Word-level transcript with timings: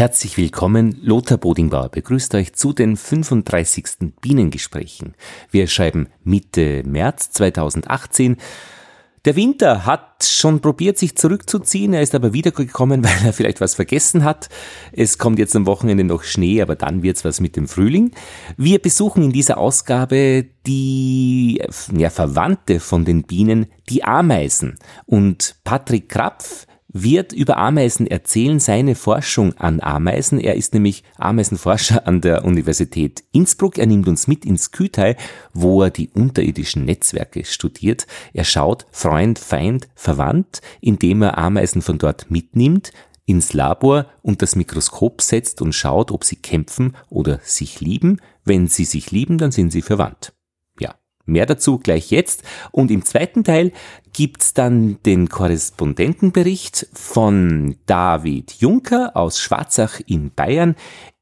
Herzlich 0.00 0.38
willkommen, 0.38 0.96
Lothar 1.02 1.36
Bodingbauer 1.36 1.90
begrüßt 1.90 2.34
euch 2.34 2.54
zu 2.54 2.72
den 2.72 2.96
35. 2.96 4.14
Bienengesprächen. 4.22 5.12
Wir 5.50 5.66
schreiben 5.66 6.08
Mitte 6.24 6.82
März 6.86 7.32
2018. 7.32 8.38
Der 9.26 9.36
Winter 9.36 9.84
hat 9.84 10.24
schon 10.24 10.60
probiert, 10.60 10.96
sich 10.96 11.18
zurückzuziehen, 11.18 11.92
er 11.92 12.00
ist 12.00 12.14
aber 12.14 12.32
wiedergekommen, 12.32 13.04
weil 13.04 13.26
er 13.26 13.34
vielleicht 13.34 13.60
was 13.60 13.74
vergessen 13.74 14.24
hat. 14.24 14.48
Es 14.92 15.18
kommt 15.18 15.38
jetzt 15.38 15.54
am 15.54 15.66
Wochenende 15.66 16.04
noch 16.04 16.22
Schnee, 16.22 16.62
aber 16.62 16.76
dann 16.76 17.02
wird's 17.02 17.26
was 17.26 17.42
mit 17.42 17.54
dem 17.56 17.68
Frühling. 17.68 18.12
Wir 18.56 18.78
besuchen 18.78 19.24
in 19.24 19.32
dieser 19.32 19.58
Ausgabe 19.58 20.46
die 20.66 21.62
ja, 21.94 22.08
Verwandte 22.08 22.80
von 22.80 23.04
den 23.04 23.24
Bienen, 23.24 23.66
die 23.90 24.02
Ameisen. 24.02 24.78
Und 25.04 25.56
Patrick 25.62 26.08
Krapf 26.08 26.66
wird 26.92 27.32
über 27.32 27.56
Ameisen 27.56 28.06
erzählen, 28.06 28.58
seine 28.58 28.94
Forschung 28.94 29.56
an 29.56 29.80
Ameisen. 29.80 30.40
Er 30.40 30.54
ist 30.56 30.74
nämlich 30.74 31.04
Ameisenforscher 31.16 32.06
an 32.06 32.20
der 32.20 32.44
Universität 32.44 33.24
Innsbruck. 33.32 33.78
Er 33.78 33.86
nimmt 33.86 34.08
uns 34.08 34.26
mit 34.26 34.44
ins 34.44 34.72
Kütai, 34.72 35.16
wo 35.52 35.82
er 35.82 35.90
die 35.90 36.10
unterirdischen 36.10 36.84
Netzwerke 36.84 37.44
studiert. 37.44 38.06
Er 38.32 38.44
schaut 38.44 38.86
Freund, 38.90 39.38
Feind, 39.38 39.88
Verwandt, 39.94 40.60
indem 40.80 41.22
er 41.22 41.38
Ameisen 41.38 41.82
von 41.82 41.98
dort 41.98 42.30
mitnimmt, 42.30 42.92
ins 43.24 43.52
Labor 43.52 44.06
und 44.22 44.42
das 44.42 44.56
Mikroskop 44.56 45.22
setzt 45.22 45.62
und 45.62 45.72
schaut, 45.72 46.10
ob 46.10 46.24
sie 46.24 46.36
kämpfen 46.36 46.96
oder 47.08 47.38
sich 47.44 47.80
lieben. 47.80 48.20
Wenn 48.44 48.66
sie 48.66 48.84
sich 48.84 49.12
lieben, 49.12 49.38
dann 49.38 49.52
sind 49.52 49.70
sie 49.70 49.82
verwandt. 49.82 50.32
Mehr 51.30 51.46
dazu 51.46 51.78
gleich 51.78 52.10
jetzt. 52.10 52.42
Und 52.72 52.90
im 52.90 53.04
zweiten 53.04 53.44
Teil 53.44 53.72
gibt's 54.12 54.54
dann 54.54 54.98
den 55.04 55.28
Korrespondentenbericht 55.28 56.88
von 56.92 57.76
David 57.86 58.52
Juncker 58.54 59.16
aus 59.16 59.40
Schwarzach 59.40 60.00
in 60.06 60.30
Bayern. 60.32 60.76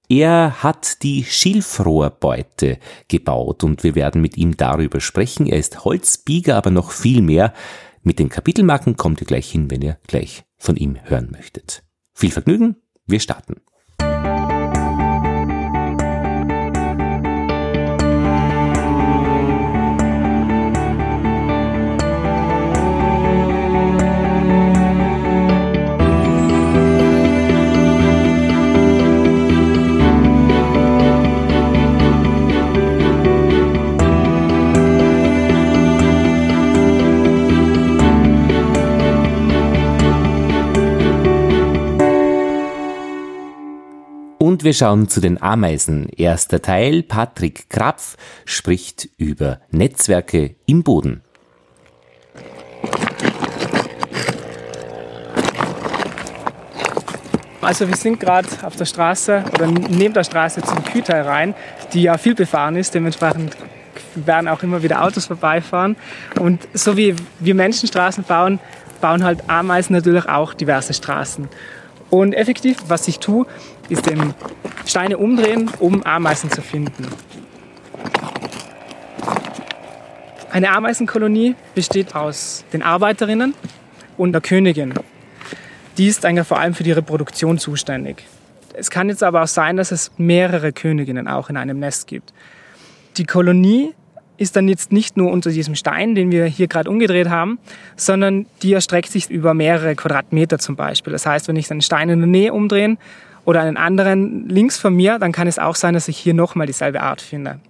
Er 0.08 0.62
hat 0.62 1.02
die 1.02 1.24
Schilfrohrbeute 1.24 2.78
gebaut 3.08 3.62
und 3.62 3.84
wir 3.84 3.94
werden 3.94 4.22
mit 4.22 4.36
ihm 4.36 4.56
darüber 4.56 5.00
sprechen. 5.00 5.46
Er 5.46 5.58
ist 5.58 5.84
Holzbieger, 5.84 6.56
aber 6.56 6.70
noch 6.70 6.92
viel 6.92 7.20
mehr. 7.20 7.52
Mit 8.02 8.18
den 8.18 8.30
Kapitelmarken 8.30 8.96
kommt 8.96 9.20
ihr 9.20 9.26
gleich 9.26 9.50
hin, 9.50 9.70
wenn 9.70 9.82
ihr 9.82 9.98
gleich 10.06 10.44
von 10.56 10.76
ihm 10.76 10.96
hören 11.04 11.30
möchtet. 11.30 11.82
Viel 12.14 12.30
Vergnügen, 12.30 12.76
wir 13.06 13.20
starten. 13.20 13.56
Wir 44.68 44.74
schauen 44.74 45.08
zu 45.08 45.22
den 45.22 45.40
Ameisen. 45.40 46.10
Erster 46.10 46.60
Teil, 46.60 47.02
Patrick 47.02 47.70
Krapf 47.70 48.18
spricht 48.44 49.08
über 49.16 49.60
Netzwerke 49.70 50.56
im 50.66 50.82
Boden. 50.82 51.22
Also 57.62 57.88
wir 57.88 57.96
sind 57.96 58.20
gerade 58.20 58.46
auf 58.60 58.76
der 58.76 58.84
Straße 58.84 59.42
oder 59.54 59.68
neben 59.68 60.12
der 60.12 60.24
Straße 60.24 60.60
zum 60.60 60.84
Kütai 60.84 61.22
rein, 61.22 61.54
die 61.94 62.02
ja 62.02 62.18
viel 62.18 62.34
befahren 62.34 62.76
ist. 62.76 62.94
Dementsprechend 62.94 63.56
werden 64.16 64.48
auch 64.48 64.62
immer 64.62 64.82
wieder 64.82 65.02
Autos 65.02 65.24
vorbeifahren. 65.24 65.96
Und 66.38 66.68
so 66.74 66.98
wie 66.98 67.16
wir 67.40 67.54
Menschen 67.54 67.88
Straßen 67.88 68.22
bauen, 68.24 68.60
bauen 69.00 69.24
halt 69.24 69.48
Ameisen 69.48 69.96
natürlich 69.96 70.28
auch 70.28 70.52
diverse 70.52 70.92
Straßen. 70.92 71.48
Und 72.10 72.32
effektiv, 72.32 72.78
was 72.88 73.06
ich 73.08 73.18
tue, 73.18 73.46
ist 73.88 74.06
eben 74.06 74.34
Steine 74.86 75.18
umdrehen, 75.18 75.70
um 75.78 76.02
Ameisen 76.04 76.50
zu 76.50 76.62
finden. 76.62 77.06
Eine 80.50 80.70
Ameisenkolonie 80.70 81.54
besteht 81.74 82.14
aus 82.14 82.64
den 82.72 82.82
Arbeiterinnen 82.82 83.54
und 84.16 84.32
der 84.32 84.40
Königin. 84.40 84.94
Die 85.98 86.06
ist 86.06 86.24
eigentlich 86.24 86.46
vor 86.46 86.58
allem 86.58 86.74
für 86.74 86.84
die 86.84 86.92
Reproduktion 86.92 87.58
zuständig. 87.58 88.24
Es 88.74 88.90
kann 88.90 89.08
jetzt 89.08 89.22
aber 89.22 89.42
auch 89.42 89.48
sein, 89.48 89.76
dass 89.76 89.90
es 89.90 90.10
mehrere 90.16 90.72
Königinnen 90.72 91.28
auch 91.28 91.50
in 91.50 91.56
einem 91.56 91.78
Nest 91.80 92.06
gibt. 92.06 92.32
Die 93.16 93.24
Kolonie 93.24 93.94
ist 94.38 94.54
dann 94.54 94.68
jetzt 94.68 94.92
nicht 94.92 95.16
nur 95.16 95.32
unter 95.32 95.50
diesem 95.50 95.74
Stein, 95.74 96.14
den 96.14 96.30
wir 96.30 96.46
hier 96.46 96.68
gerade 96.68 96.88
umgedreht 96.88 97.28
haben, 97.28 97.58
sondern 97.96 98.46
die 98.62 98.72
erstreckt 98.72 99.10
sich 99.10 99.28
über 99.28 99.52
mehrere 99.52 99.96
Quadratmeter 99.96 100.58
zum 100.58 100.76
Beispiel. 100.76 101.12
Das 101.12 101.26
heißt, 101.26 101.48
wenn 101.48 101.56
ich 101.56 101.70
einen 101.70 101.82
Stein 101.82 102.08
in 102.08 102.20
der 102.20 102.28
Nähe 102.28 102.52
umdrehe 102.52 102.96
oder 103.48 103.62
einen 103.62 103.78
anderen 103.78 104.46
links 104.46 104.76
von 104.76 104.94
mir, 104.94 105.18
dann 105.18 105.32
kann 105.32 105.46
es 105.46 105.58
auch 105.58 105.74
sein, 105.74 105.94
dass 105.94 106.06
ich 106.06 106.18
hier 106.18 106.34
nochmal 106.34 106.66
dieselbe 106.66 107.00
Art 107.00 107.22
finde. 107.22 107.60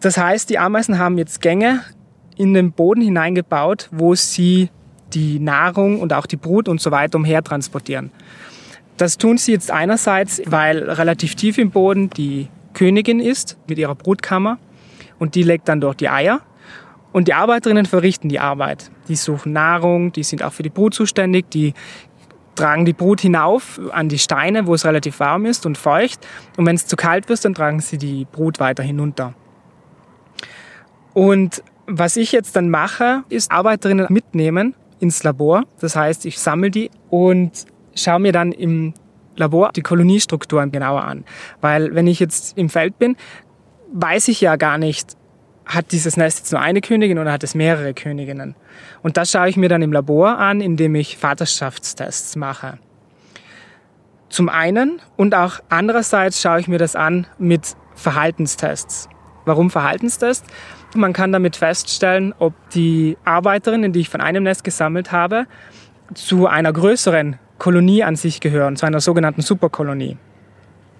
Das 0.00 0.16
heißt, 0.16 0.48
die 0.48 0.58
Ameisen 0.58 0.98
haben 0.98 1.18
jetzt 1.18 1.42
Gänge 1.42 1.82
in 2.38 2.54
den 2.54 2.72
Boden 2.72 3.02
hineingebaut, 3.02 3.90
wo 3.92 4.14
sie 4.14 4.70
die 5.12 5.38
Nahrung 5.38 6.00
und 6.00 6.14
auch 6.14 6.24
die 6.24 6.38
Brut 6.38 6.66
und 6.66 6.80
so 6.80 6.92
weiter 6.92 7.18
umher 7.18 7.44
transportieren. 7.44 8.10
Das 8.96 9.18
tun 9.18 9.36
sie 9.36 9.52
jetzt 9.52 9.70
einerseits, 9.70 10.40
weil 10.46 10.78
relativ 10.88 11.34
tief 11.34 11.58
im 11.58 11.72
Boden 11.72 12.08
die 12.08 12.48
Königin 12.72 13.20
ist 13.20 13.58
mit 13.68 13.76
ihrer 13.76 13.96
Brutkammer 13.96 14.56
und 15.18 15.34
die 15.34 15.42
legt 15.42 15.68
dann 15.68 15.82
dort 15.82 16.00
die 16.00 16.08
Eier. 16.08 16.40
Und 17.12 17.28
die 17.28 17.34
Arbeiterinnen 17.34 17.84
verrichten 17.84 18.30
die 18.30 18.40
Arbeit. 18.40 18.90
Die 19.08 19.16
suchen 19.16 19.52
Nahrung, 19.52 20.12
die 20.12 20.22
sind 20.22 20.42
auch 20.42 20.52
für 20.52 20.62
die 20.62 20.70
Brut 20.70 20.94
zuständig, 20.94 21.50
die 21.50 21.74
tragen 22.56 22.84
die 22.84 22.92
Brut 22.92 23.20
hinauf 23.20 23.80
an 23.92 24.08
die 24.08 24.18
Steine, 24.18 24.66
wo 24.66 24.74
es 24.74 24.84
relativ 24.84 25.20
warm 25.20 25.46
ist 25.46 25.66
und 25.66 25.78
feucht. 25.78 26.26
Und 26.56 26.66
wenn 26.66 26.74
es 26.74 26.86
zu 26.86 26.96
kalt 26.96 27.28
wird, 27.28 27.44
dann 27.44 27.54
tragen 27.54 27.80
sie 27.80 27.98
die 27.98 28.24
Brut 28.24 28.58
weiter 28.58 28.82
hinunter. 28.82 29.34
Und 31.14 31.62
was 31.86 32.16
ich 32.16 32.32
jetzt 32.32 32.56
dann 32.56 32.68
mache, 32.68 33.22
ist 33.28 33.52
Arbeiterinnen 33.52 34.06
mitnehmen 34.10 34.74
ins 34.98 35.22
Labor. 35.22 35.64
Das 35.80 35.94
heißt, 35.94 36.26
ich 36.26 36.38
sammle 36.38 36.70
die 36.70 36.90
und 37.10 37.66
schaue 37.94 38.18
mir 38.18 38.32
dann 38.32 38.52
im 38.52 38.94
Labor 39.36 39.70
die 39.72 39.82
Koloniestrukturen 39.82 40.72
genauer 40.72 41.04
an. 41.04 41.24
Weil 41.60 41.94
wenn 41.94 42.06
ich 42.06 42.18
jetzt 42.20 42.56
im 42.58 42.68
Feld 42.68 42.98
bin, 42.98 43.16
weiß 43.92 44.28
ich 44.28 44.40
ja 44.40 44.56
gar 44.56 44.78
nicht, 44.78 45.16
hat 45.66 45.92
dieses 45.92 46.16
Nest 46.16 46.38
jetzt 46.38 46.52
nur 46.52 46.60
eine 46.60 46.80
Königin 46.80 47.18
oder 47.18 47.32
hat 47.32 47.42
es 47.42 47.54
mehrere 47.54 47.92
Königinnen? 47.92 48.54
Und 49.02 49.16
das 49.16 49.30
schaue 49.30 49.48
ich 49.48 49.56
mir 49.56 49.68
dann 49.68 49.82
im 49.82 49.92
Labor 49.92 50.38
an, 50.38 50.60
indem 50.60 50.94
ich 50.94 51.18
Vaterschaftstests 51.18 52.36
mache. 52.36 52.78
Zum 54.28 54.48
einen 54.48 55.00
und 55.16 55.34
auch 55.34 55.60
andererseits 55.68 56.40
schaue 56.40 56.60
ich 56.60 56.68
mir 56.68 56.78
das 56.78 56.96
an 56.96 57.26
mit 57.38 57.76
Verhaltenstests. 57.94 59.08
Warum 59.44 59.70
Verhaltenstests? 59.70 60.46
Man 60.94 61.12
kann 61.12 61.32
damit 61.32 61.56
feststellen, 61.56 62.34
ob 62.38 62.54
die 62.70 63.16
Arbeiterinnen, 63.24 63.92
die 63.92 64.00
ich 64.00 64.08
von 64.08 64.20
einem 64.20 64.42
Nest 64.42 64.64
gesammelt 64.64 65.12
habe, 65.12 65.46
zu 66.14 66.46
einer 66.46 66.72
größeren 66.72 67.38
Kolonie 67.58 68.02
an 68.02 68.16
sich 68.16 68.40
gehören, 68.40 68.76
zu 68.76 68.86
einer 68.86 69.00
sogenannten 69.00 69.42
Superkolonie. 69.42 70.16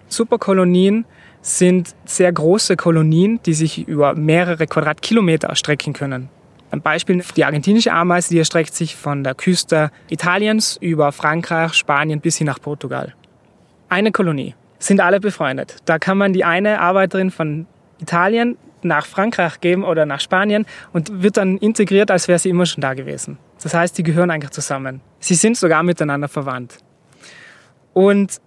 Superkolonien 0.09 1.05
sind 1.41 1.94
sehr 2.05 2.33
große 2.33 2.77
Kolonien, 2.77 3.41
die 3.47 3.55
sich 3.55 3.87
über 3.87 4.15
mehrere 4.15 4.67
Quadratkilometer 4.67 5.49
erstrecken 5.49 5.93
können. 5.93 6.28
Ein 6.71 6.83
Beispiel, 6.83 7.22
die 7.37 7.44
argentinische 7.44 7.93
Ameise, 7.93 8.31
die 8.31 8.39
erstreckt 8.39 8.75
sich 8.75 8.97
von 8.97 9.22
der 9.22 9.34
Küste 9.34 9.91
Italiens 10.09 10.77
über 10.81 11.12
Frankreich, 11.12 11.75
Spanien 11.75 12.21
bis 12.21 12.37
hin 12.39 12.47
nach 12.47 12.61
Portugal. 12.61 13.15
Eine 13.89 14.11
Kolonie. 14.11 14.55
Sind 14.78 15.00
alle 15.00 15.21
befreundet. 15.21 15.77
Da 15.84 15.98
kann 15.98 16.19
man 16.19 16.33
die 16.33 16.45
eine 16.45 16.80
Arbeiterin 16.80 17.30
von 17.30 17.66
Italien 17.98 18.59
nach 18.83 19.07
Frankreich 19.07 19.60
geben 19.60 19.84
oder 19.84 20.04
nach 20.04 20.21
Spanien 20.21 20.66
und 20.92 21.22
wird 21.22 21.36
dann 21.36 21.57
integriert, 21.57 22.10
als 22.10 22.28
wäre 22.28 22.39
sie 22.39 22.51
immer 22.51 22.66
schon 22.66 22.83
da 22.83 22.95
gewesen. 22.95 23.39
Das 23.63 23.72
heißt, 23.72 23.97
die 23.97 24.03
gehören 24.03 24.30
eigentlich 24.30 24.51
zusammen. 24.51 25.01
Sie 25.19 25.34
sind 25.34 25.57
sogar 25.57 25.83
miteinander 25.83 26.28
verwandt. 26.28 26.78
Und 27.92 28.41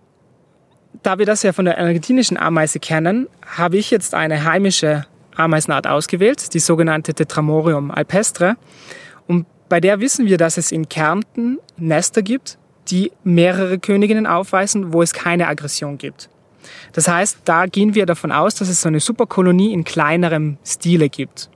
da 1.03 1.18
wir 1.18 1.25
das 1.25 1.44
ja 1.44 1.53
von 1.53 1.65
der 1.65 1.77
argentinischen 1.77 2.38
Ameise 2.38 2.80
kennen, 2.80 3.27
habe 3.45 3.77
ich 3.77 3.91
jetzt 3.91 4.13
eine 4.13 4.44
heimische 4.44 5.06
Ameisenart 5.36 5.88
ausgewählt, 5.88 6.53
die 6.53 6.59
sogenannte 6.59 7.13
Tetramorium 7.13 7.91
alpestre. 7.91 8.57
Und 9.27 9.45
bei 9.69 9.80
der 9.80 10.00
wissen 10.00 10.25
wir, 10.25 10.38
dass 10.38 10.57
es 10.57 10.71
in 10.71 10.89
Kärnten 10.89 11.59
Nester 11.77 12.21
gibt, 12.21 12.57
die 12.89 13.12
mehrere 13.24 13.80
Königinnen 13.80 14.27
aufweisen, 14.27 14.94
wo 14.94 15.01
es 15.01 15.13
keine 15.13 15.47
Aggression 15.47 15.97
gibt. 15.97 16.30
Das 16.94 17.07
heißt, 17.07 17.39
da 17.45 17.68
gehen 17.68 17.95
wir 17.95 18.06
davon 18.06 18.31
aus, 18.31 18.56
dass 18.56 18.68
es 18.68 18.81
so 18.81 18.89
eine 18.89 19.00
Superkolonie 19.00 19.74
in 19.74 19.83
kleinerem 19.83 20.57
Stile 20.65 21.09
gibt. 21.09 21.50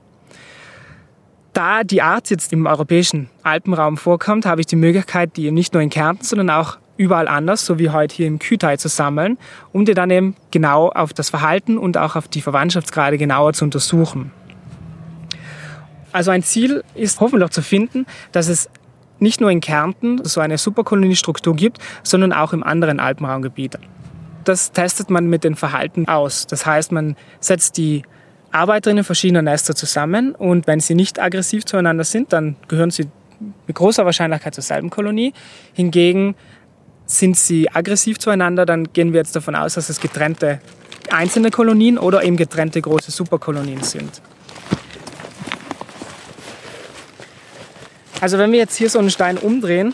Da 1.54 1.84
die 1.84 2.02
Art 2.02 2.30
jetzt 2.30 2.54
im 2.54 2.66
europäischen 2.66 3.30
Alpenraum 3.44 3.98
vorkommt, 3.98 4.46
habe 4.46 4.62
ich 4.62 4.68
die 4.68 4.76
Möglichkeit, 4.76 5.36
die 5.38 5.52
nicht 5.52 5.74
nur 5.74 5.84
in 5.84 5.90
Kärnten, 5.90 6.24
sondern 6.24 6.50
auch 6.50 6.78
überall 6.98 7.28
anders, 7.28 7.66
so 7.66 7.80
wie 7.80 7.90
heute 7.90 8.16
hier 8.16 8.28
im 8.28 8.40
Kütai 8.40 8.78
zu 8.78 8.88
sammeln, 8.88 9.38
um 9.72 9.86
die 9.86 9.94
dann 9.94 10.10
eben 10.10 10.36
genau 10.52 10.90
auf 10.90 11.14
das 11.14 11.30
Verhalten 11.30 11.78
und 11.78 11.98
auch 11.98 12.16
auf 12.16 12.28
die 12.28 12.42
Verwandtschaftsgrade 12.42 13.18
genauer 13.18 13.54
zu 13.54 13.66
untersuchen. 13.66 14.32
Also 16.12 16.30
ein 16.30 16.44
Ziel 16.44 16.84
ist 16.94 17.20
hoffentlich 17.20 17.50
zu 17.50 17.62
finden, 17.62 18.06
dass 18.32 18.48
es 18.48 18.70
nicht 19.20 19.42
nur 19.42 19.50
in 19.50 19.62
Kärnten 19.62 20.24
so 20.24 20.42
eine 20.42 20.58
Superkoloniestruktur 20.58 21.56
gibt, 21.56 21.80
sondern 22.04 22.34
auch 22.34 22.54
im 22.54 22.64
anderen 22.64 23.00
Alpenraumgebiet. 23.00 23.80
Das 24.44 24.72
testet 24.72 25.10
man 25.10 25.28
mit 25.28 25.44
den 25.44 25.56
Verhalten 25.56 26.08
aus. 26.08 26.46
Das 26.46 26.66
heißt, 26.66 26.92
man 26.92 27.16
setzt 27.40 27.78
die 27.78 28.04
Arbeiterinnen 28.52 29.04
verschiedener 29.04 29.42
Nester 29.42 29.74
zusammen 29.74 30.36
und 30.36 30.68
wenn 30.68 30.80
sie 30.80 30.94
nicht 30.94 31.20
aggressiv 31.20 31.66
zueinander 31.66 32.04
sind, 32.04 32.34
dann 32.34 32.56
gehören 32.68 32.92
sie 32.92 33.08
mit 33.66 33.76
großer 33.76 34.06
Wahrscheinlichkeit 34.06 34.54
zur 34.54 34.64
selben 34.64 34.90
Kolonie. 34.90 35.34
Hingegen 35.74 36.36
sind 37.06 37.38
sie 37.38 37.70
aggressiv 37.70 38.20
zueinander, 38.20 38.66
dann 38.66 38.92
gehen 38.94 39.14
wir 39.14 39.20
jetzt 39.20 39.36
davon 39.36 39.56
aus, 39.56 39.76
dass 39.76 39.90
es 39.90 40.00
getrennte 40.00 40.60
einzelne 41.12 41.52
Kolonien 41.52 41.98
oder 41.98 42.24
eben 42.24 42.38
getrennte 42.38 42.82
große 42.82 43.12
Superkolonien 43.12 43.84
sind. 43.84 44.22
Also 48.22 48.38
wenn 48.38 48.52
wir 48.52 48.60
jetzt 48.60 48.78
hier 48.78 48.90
so 48.90 49.00
einen 49.00 49.10
Stein 49.10 49.38
umdrehen 49.38 49.94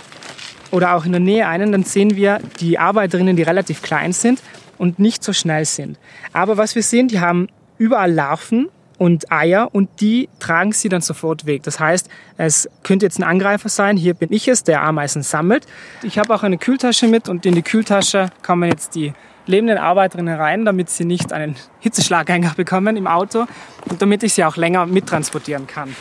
oder 0.72 0.94
auch 0.94 1.06
in 1.06 1.12
der 1.12 1.20
Nähe 1.20 1.48
einen, 1.48 1.72
dann 1.72 1.84
sehen 1.84 2.16
wir 2.16 2.40
die 2.60 2.78
Arbeiterinnen, 2.78 3.36
die 3.36 3.42
relativ 3.44 3.82
klein 3.82 4.14
sind 4.14 4.40
und 4.78 5.00
nicht 5.00 5.24
so 5.24 5.34
schnell 5.34 5.66
sind. 5.66 5.98
Aber 6.32 6.58
was 6.58 6.76
wir 6.76 6.84
sehen, 6.84 7.08
die 7.08 7.20
haben 7.20 7.48
überall 7.80 8.12
Larven 8.12 8.70
und 9.00 9.32
Eier 9.32 9.70
und 9.74 9.90
die 10.02 10.30
tragen 10.40 10.74
sie 10.74 10.90
dann 10.90 11.02
sofort 11.02 11.46
weg. 11.46 11.64
Das 11.64 11.80
heißt, 11.80 12.10
es 12.38 12.70
könnte 12.84 13.06
jetzt 13.06 13.18
ein 13.18 13.24
Angreifer 13.24 13.70
sein. 13.70 13.98
Hier 13.98 14.14
bin 14.14 14.32
ich 14.32 14.48
es, 14.48 14.64
der 14.64 14.84
Ameisen 14.84 15.24
sammelt. 15.24 15.66
Ich 16.04 16.20
habe 16.20 16.36
auch 16.36 16.44
eine 16.44 16.58
Kühltasche 16.58 17.08
mit 17.08 17.30
und 17.30 17.46
in 17.46 17.56
die 17.56 17.64
Kühltasche 17.64 18.30
kommen 18.44 18.70
jetzt 18.70 18.94
die 18.96 19.14
lebenden 19.46 19.78
Arbeiterinnen 19.78 20.36
rein, 20.36 20.66
damit 20.66 20.90
sie 20.90 21.06
nicht 21.06 21.34
einen 21.34 21.56
Hitzeschlageingang 21.80 22.54
bekommen 22.58 22.98
im 22.98 23.08
Auto 23.08 23.46
und 23.90 24.02
damit 24.02 24.22
ich 24.22 24.34
sie 24.34 24.44
auch 24.44 24.58
länger 24.58 24.86
mittransportieren 24.86 25.66
kann. 25.66 25.96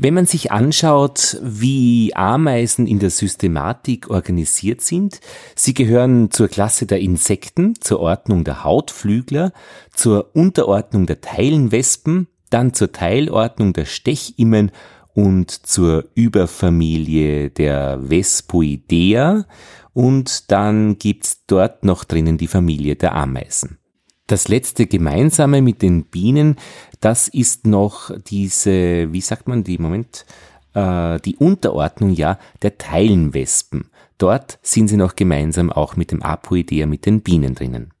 Wenn 0.00 0.14
man 0.14 0.26
sich 0.26 0.52
anschaut, 0.52 1.38
wie 1.42 2.14
Ameisen 2.14 2.86
in 2.86 3.00
der 3.00 3.10
Systematik 3.10 4.08
organisiert 4.10 4.80
sind, 4.80 5.20
sie 5.56 5.74
gehören 5.74 6.30
zur 6.30 6.46
Klasse 6.46 6.86
der 6.86 7.00
Insekten, 7.00 7.74
zur 7.80 7.98
Ordnung 7.98 8.44
der 8.44 8.62
Hautflügler, 8.62 9.52
zur 9.92 10.36
Unterordnung 10.36 11.06
der 11.06 11.20
Teilenwespen, 11.20 12.28
dann 12.48 12.74
zur 12.74 12.92
Teilordnung 12.92 13.72
der 13.72 13.86
Stechimmen 13.86 14.70
und 15.14 15.50
zur 15.50 16.04
Überfamilie 16.14 17.50
der 17.50 17.98
Vespoidea 18.00 19.46
und 19.94 20.52
dann 20.52 20.98
gibt's 21.00 21.44
dort 21.48 21.82
noch 21.82 22.04
drinnen 22.04 22.38
die 22.38 22.46
Familie 22.46 22.94
der 22.94 23.16
Ameisen. 23.16 23.78
Das 24.28 24.46
letzte 24.46 24.86
Gemeinsame 24.86 25.62
mit 25.62 25.80
den 25.80 26.04
Bienen, 26.04 26.56
das 27.00 27.28
ist 27.28 27.66
noch 27.66 28.10
diese, 28.26 29.10
wie 29.10 29.22
sagt 29.22 29.48
man, 29.48 29.64
die 29.64 29.78
Moment, 29.78 30.26
äh, 30.74 31.18
die 31.20 31.36
Unterordnung 31.36 32.10
ja 32.10 32.38
der 32.60 32.76
Teilenwespen. 32.76 33.90
Dort 34.18 34.58
sind 34.60 34.88
sie 34.88 34.98
noch 34.98 35.16
gemeinsam 35.16 35.72
auch 35.72 35.96
mit 35.96 36.12
dem 36.12 36.22
Apoidea 36.22 36.84
mit 36.84 37.06
den 37.06 37.22
Bienen 37.22 37.54
drinnen. 37.54 37.94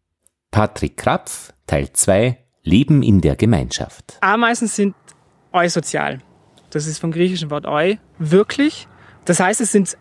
Patrick 0.50 0.98
Krapf, 0.98 1.54
Teil 1.66 1.94
2, 1.94 2.36
Leben 2.62 3.02
in 3.02 3.22
der 3.22 3.34
Gemeinschaft. 3.34 4.18
Ameisen 4.20 4.68
sind 4.68 4.94
eusozial. 5.52 6.18
Das 6.68 6.86
ist 6.86 6.98
vom 6.98 7.10
griechischen 7.10 7.50
Wort 7.50 7.64
eu, 7.64 7.94
wirklich. 8.18 8.86
Das 9.24 9.40
heißt, 9.40 9.62
es 9.62 9.72
sind 9.72 9.96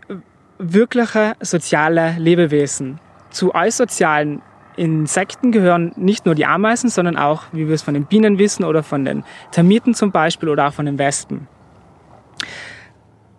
wirkliche 0.57 1.37
soziale 1.39 2.17
Lebewesen. 2.19 2.99
Zu 3.29 3.55
eusozialen 3.55 4.41
Insekten 4.77 5.51
gehören 5.51 5.91
nicht 5.95 6.25
nur 6.25 6.35
die 6.35 6.45
Ameisen, 6.45 6.89
sondern 6.89 7.17
auch, 7.17 7.43
wie 7.51 7.67
wir 7.67 7.75
es 7.75 7.81
von 7.81 7.93
den 7.93 8.05
Bienen 8.05 8.37
wissen 8.37 8.63
oder 8.63 8.83
von 8.83 9.03
den 9.03 9.23
Termiten 9.51 9.93
zum 9.93 10.11
Beispiel 10.11 10.49
oder 10.49 10.67
auch 10.67 10.73
von 10.73 10.85
den 10.85 10.97
Wespen. 10.99 11.47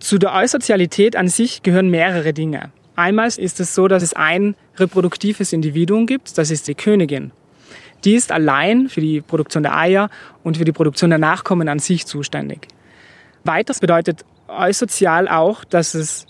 Zu 0.00 0.18
der 0.18 0.34
Eusozialität 0.34 1.16
an 1.16 1.28
sich 1.28 1.62
gehören 1.62 1.90
mehrere 1.90 2.32
Dinge. 2.32 2.70
Einmal 2.96 3.28
ist 3.28 3.60
es 3.60 3.74
so, 3.74 3.86
dass 3.88 4.02
es 4.02 4.14
ein 4.14 4.56
reproduktives 4.76 5.52
Individuum 5.52 6.06
gibt, 6.06 6.36
das 6.36 6.50
ist 6.50 6.66
die 6.66 6.74
Königin. 6.74 7.30
Die 8.04 8.14
ist 8.14 8.32
allein 8.32 8.88
für 8.88 9.00
die 9.00 9.20
Produktion 9.20 9.62
der 9.62 9.76
Eier 9.76 10.10
und 10.42 10.56
für 10.56 10.64
die 10.64 10.72
Produktion 10.72 11.10
der 11.10 11.18
Nachkommen 11.18 11.68
an 11.68 11.78
sich 11.78 12.06
zuständig. 12.06 12.68
Weiters 13.44 13.80
bedeutet 13.80 14.24
eusozial 14.48 15.28
auch, 15.28 15.64
dass 15.64 15.94
es 15.94 16.26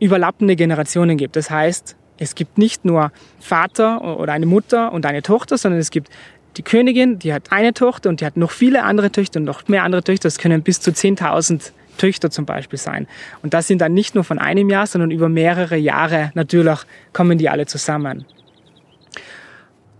überlappende 0.00 0.56
Generationen 0.56 1.16
gibt. 1.16 1.36
Das 1.36 1.50
heißt, 1.50 1.96
es 2.20 2.36
gibt 2.36 2.58
nicht 2.58 2.84
nur 2.84 3.10
Vater 3.40 4.18
oder 4.18 4.32
eine 4.32 4.46
Mutter 4.46 4.92
und 4.92 5.06
eine 5.06 5.22
Tochter, 5.22 5.58
sondern 5.58 5.80
es 5.80 5.90
gibt 5.90 6.10
die 6.56 6.62
Königin, 6.62 7.18
die 7.18 7.32
hat 7.32 7.50
eine 7.50 7.72
Tochter 7.72 8.10
und 8.10 8.20
die 8.20 8.26
hat 8.26 8.36
noch 8.36 8.50
viele 8.50 8.82
andere 8.84 9.10
Töchter 9.10 9.40
und 9.40 9.44
noch 9.44 9.66
mehr 9.68 9.84
andere 9.84 10.04
Töchter. 10.04 10.28
Das 10.28 10.38
können 10.38 10.62
bis 10.62 10.80
zu 10.80 10.90
10.000 10.90 11.72
Töchter 11.96 12.30
zum 12.30 12.44
Beispiel 12.44 12.78
sein. 12.78 13.06
Und 13.42 13.54
das 13.54 13.66
sind 13.66 13.80
dann 13.80 13.94
nicht 13.94 14.14
nur 14.14 14.24
von 14.24 14.38
einem 14.38 14.68
Jahr, 14.68 14.86
sondern 14.86 15.10
über 15.10 15.28
mehrere 15.28 15.76
Jahre 15.76 16.30
natürlich 16.34 16.78
kommen 17.12 17.38
die 17.38 17.48
alle 17.48 17.66
zusammen. 17.66 18.26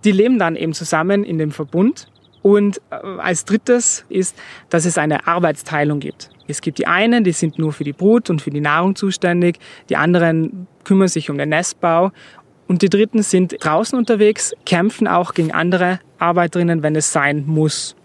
Die 0.05 0.13
leben 0.13 0.39
dann 0.39 0.57
eben 0.57 0.75
zusammen 0.75 1.25
in 1.25 1.39
dem 1.39 1.53
Verbund. 1.53 2.09
Und 2.43 2.81
äh, 2.91 2.97
als 3.19 3.45
drittes 3.45 4.05
ist, 4.09 4.37
dass 4.71 4.87
es 4.87 4.97
eine 4.97 5.27
Arbeitsteilung 5.27 6.01
gibt. 6.01 6.31
Es 6.51 6.61
gibt 6.61 6.79
die 6.79 6.87
einen, 6.87 7.25
die 7.25 7.33
sind 7.33 7.59
nur 7.59 7.73
für 7.73 7.85
die 7.85 7.93
Brut 7.93 8.29
und 8.29 8.43
für 8.43 8.51
die 8.51 8.61
Nahrung 8.61 8.97
zuständig, 8.97 9.59
die 9.89 9.97
anderen 9.97 10.67
kümmern 10.85 11.09
sich 11.09 11.31
um 11.31 11.39
den 11.39 11.51
Nestbau 11.51 12.13
und 12.67 12.83
die 12.83 12.89
dritten 12.89 13.23
sind 13.23 13.57
draußen 13.59 13.99
unterwegs, 13.99 14.53
kämpfen 14.67 15.09
auch 15.09 15.35
gegen 15.35 15.53
andere 15.53 16.01
Arbeiterinnen, 16.19 16.83
wenn 16.83 16.95
es 16.95 17.13
sein 17.13 17.45
muss. 17.47 17.97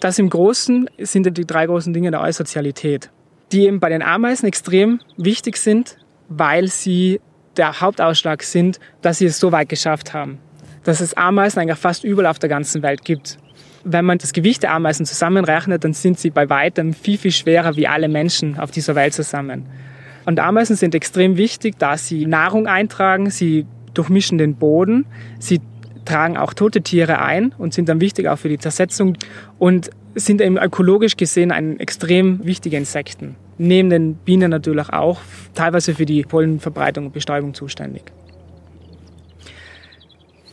Das 0.00 0.18
im 0.18 0.28
Großen 0.28 0.90
sind 0.98 1.36
die 1.38 1.46
drei 1.46 1.66
großen 1.66 1.92
Dinge 1.92 2.10
der 2.10 2.20
Eusozialität, 2.20 3.10
die 3.52 3.66
eben 3.66 3.80
bei 3.80 3.88
den 3.88 4.02
Ameisen 4.02 4.46
extrem 4.46 5.00
wichtig 5.16 5.56
sind, 5.56 5.96
weil 6.28 6.68
sie 6.68 7.20
der 7.56 7.80
Hauptausschlag 7.80 8.42
sind, 8.42 8.80
dass 9.00 9.18
sie 9.18 9.26
es 9.26 9.38
so 9.38 9.52
weit 9.52 9.68
geschafft 9.68 10.12
haben. 10.12 10.38
Dass 10.82 11.00
es 11.00 11.14
Ameisen 11.14 11.60
eigentlich 11.60 11.78
fast 11.78 12.04
überall 12.04 12.26
auf 12.26 12.38
der 12.38 12.50
ganzen 12.50 12.82
Welt 12.82 13.04
gibt 13.04 13.38
wenn 13.84 14.04
man 14.04 14.18
das 14.18 14.32
Gewicht 14.32 14.62
der 14.62 14.72
Ameisen 14.72 15.06
zusammenrechnet, 15.06 15.84
dann 15.84 15.92
sind 15.92 16.18
sie 16.18 16.30
bei 16.30 16.48
weitem 16.48 16.94
viel, 16.94 17.18
viel 17.18 17.32
schwerer 17.32 17.76
wie 17.76 17.86
alle 17.86 18.08
Menschen 18.08 18.58
auf 18.58 18.70
dieser 18.70 18.94
Welt 18.94 19.12
zusammen. 19.12 19.66
Und 20.24 20.40
Ameisen 20.40 20.76
sind 20.76 20.94
extrem 20.94 21.36
wichtig, 21.36 21.74
da 21.78 21.96
sie 21.96 22.26
Nahrung 22.26 22.66
eintragen, 22.66 23.30
sie 23.30 23.66
durchmischen 23.92 24.38
den 24.38 24.56
Boden, 24.56 25.06
sie 25.38 25.60
tragen 26.04 26.36
auch 26.36 26.54
tote 26.54 26.82
Tiere 26.82 27.20
ein 27.20 27.54
und 27.58 27.74
sind 27.74 27.88
dann 27.88 28.00
wichtig 28.00 28.28
auch 28.28 28.38
für 28.38 28.48
die 28.48 28.58
Zersetzung 28.58 29.16
und 29.58 29.90
sind 30.14 30.40
eben 30.40 30.58
ökologisch 30.58 31.16
gesehen 31.16 31.52
ein 31.52 31.78
extrem 31.80 32.44
wichtiger 32.44 32.78
Insekten. 32.78 33.36
Neben 33.58 33.90
den 33.90 34.14
Bienen 34.14 34.50
natürlich 34.50 34.88
auch, 34.90 35.20
teilweise 35.54 35.94
für 35.94 36.06
die 36.06 36.22
Pollenverbreitung 36.22 37.06
und 37.06 37.12
Bestäubung 37.12 37.54
zuständig. 37.54 38.02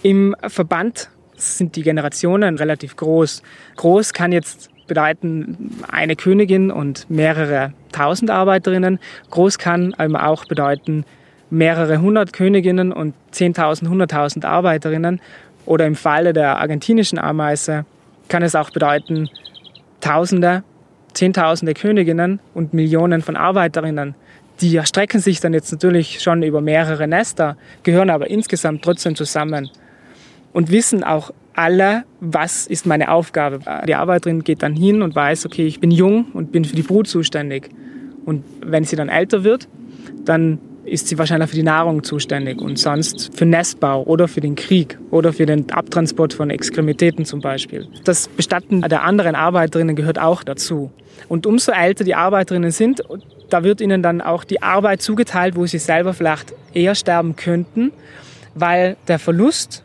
Im 0.03 0.35
Verband 0.47 1.09
sind 1.41 1.75
die 1.75 1.83
Generationen 1.83 2.57
relativ 2.57 2.95
groß. 2.95 3.41
Groß 3.75 4.13
kann 4.13 4.31
jetzt 4.31 4.69
bedeuten 4.87 5.81
eine 5.89 6.15
Königin 6.15 6.71
und 6.71 7.09
mehrere 7.09 7.73
tausend 7.91 8.29
Arbeiterinnen. 8.29 8.99
Groß 9.29 9.57
kann 9.57 9.93
auch 9.95 10.45
bedeuten 10.45 11.05
mehrere 11.49 12.01
hundert 12.01 12.33
Königinnen 12.33 12.91
und 12.91 13.13
zehntausend, 13.31 13.89
hunderttausend 13.89 14.45
Arbeiterinnen. 14.45 15.21
Oder 15.65 15.85
im 15.85 15.95
Falle 15.95 16.33
der 16.33 16.57
argentinischen 16.57 17.19
Ameise 17.19 17.85
kann 18.27 18.43
es 18.43 18.55
auch 18.55 18.69
bedeuten 18.71 19.29
Tausende, 20.01 20.63
Zehntausende 21.13 21.73
Königinnen 21.73 22.39
und 22.53 22.73
Millionen 22.73 23.21
von 23.21 23.35
Arbeiterinnen. 23.35 24.15
Die 24.61 24.75
erstrecken 24.75 25.19
sich 25.19 25.39
dann 25.39 25.53
jetzt 25.53 25.71
natürlich 25.71 26.21
schon 26.21 26.41
über 26.43 26.61
mehrere 26.61 27.07
Nester, 27.07 27.57
gehören 27.83 28.09
aber 28.09 28.29
insgesamt 28.29 28.83
trotzdem 28.83 29.15
zusammen 29.15 29.69
und 30.53 30.71
wissen 30.71 31.03
auch 31.03 31.31
alle, 31.53 32.03
was 32.19 32.67
ist 32.67 32.85
meine 32.85 33.11
Aufgabe. 33.11 33.59
Die 33.87 33.95
Arbeiterin 33.95 34.43
geht 34.43 34.63
dann 34.63 34.75
hin 34.75 35.01
und 35.01 35.15
weiß, 35.15 35.45
okay, 35.45 35.65
ich 35.65 35.79
bin 35.79 35.91
jung 35.91 36.27
und 36.33 36.51
bin 36.51 36.65
für 36.65 36.75
die 36.75 36.81
Brut 36.81 37.07
zuständig. 37.07 37.69
Und 38.25 38.43
wenn 38.61 38.83
sie 38.83 38.95
dann 38.95 39.09
älter 39.09 39.43
wird, 39.43 39.67
dann 40.23 40.59
ist 40.83 41.07
sie 41.07 41.17
wahrscheinlich 41.17 41.49
für 41.49 41.55
die 41.55 41.63
Nahrung 41.63 42.03
zuständig 42.03 42.59
und 42.59 42.79
sonst 42.79 43.31
für 43.37 43.45
Nestbau 43.45 44.03
oder 44.03 44.27
für 44.27 44.41
den 44.41 44.55
Krieg 44.55 44.97
oder 45.11 45.31
für 45.31 45.45
den 45.45 45.69
Abtransport 45.71 46.33
von 46.33 46.49
Extremitäten 46.49 47.25
zum 47.25 47.39
Beispiel. 47.39 47.87
Das 48.03 48.27
Bestatten 48.27 48.81
der 48.81 49.03
anderen 49.03 49.35
Arbeiterinnen 49.35 49.95
gehört 49.95 50.19
auch 50.19 50.43
dazu. 50.43 50.91
Und 51.27 51.45
umso 51.45 51.71
älter 51.71 52.03
die 52.03 52.15
Arbeiterinnen 52.15 52.71
sind, 52.71 53.03
da 53.49 53.63
wird 53.63 53.81
ihnen 53.81 54.01
dann 54.01 54.21
auch 54.21 54.43
die 54.43 54.63
Arbeit 54.63 55.01
zugeteilt, 55.01 55.55
wo 55.55 55.65
sie 55.65 55.77
selber 55.77 56.13
vielleicht 56.13 56.53
eher 56.73 56.95
sterben 56.95 57.35
könnten, 57.35 57.91
weil 58.55 58.97
der 59.07 59.19
Verlust 59.19 59.83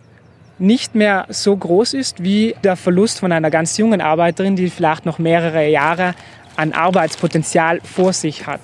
nicht 0.58 0.94
mehr 0.94 1.26
so 1.28 1.56
groß 1.56 1.94
ist 1.94 2.22
wie 2.22 2.54
der 2.64 2.76
Verlust 2.76 3.20
von 3.20 3.32
einer 3.32 3.50
ganz 3.50 3.76
jungen 3.76 4.00
Arbeiterin, 4.00 4.56
die 4.56 4.70
vielleicht 4.70 5.04
noch 5.04 5.18
mehrere 5.18 5.68
Jahre 5.68 6.14
an 6.56 6.72
Arbeitspotenzial 6.72 7.80
vor 7.82 8.12
sich 8.12 8.46
hat. 8.46 8.60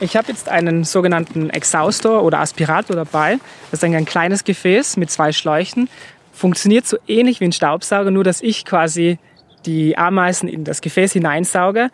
Ich 0.00 0.16
habe 0.16 0.28
jetzt 0.28 0.48
einen 0.50 0.84
sogenannten 0.84 1.48
Exhaustor 1.50 2.22
oder 2.24 2.40
Aspirator 2.40 2.94
dabei. 2.94 3.38
Das 3.70 3.82
ist 3.82 3.84
ein 3.84 4.04
kleines 4.04 4.44
Gefäß 4.44 4.98
mit 4.98 5.10
zwei 5.10 5.32
Schläuchen. 5.32 5.88
Funktioniert 6.32 6.86
so 6.86 6.98
ähnlich 7.06 7.40
wie 7.40 7.46
ein 7.46 7.52
Staubsauger, 7.52 8.10
nur 8.10 8.24
dass 8.24 8.42
ich 8.42 8.64
quasi 8.64 9.18
die 9.64 9.96
Ameisen 9.96 10.48
in 10.48 10.64
das 10.64 10.82
Gefäß 10.82 11.12
hineinsauge 11.12 11.90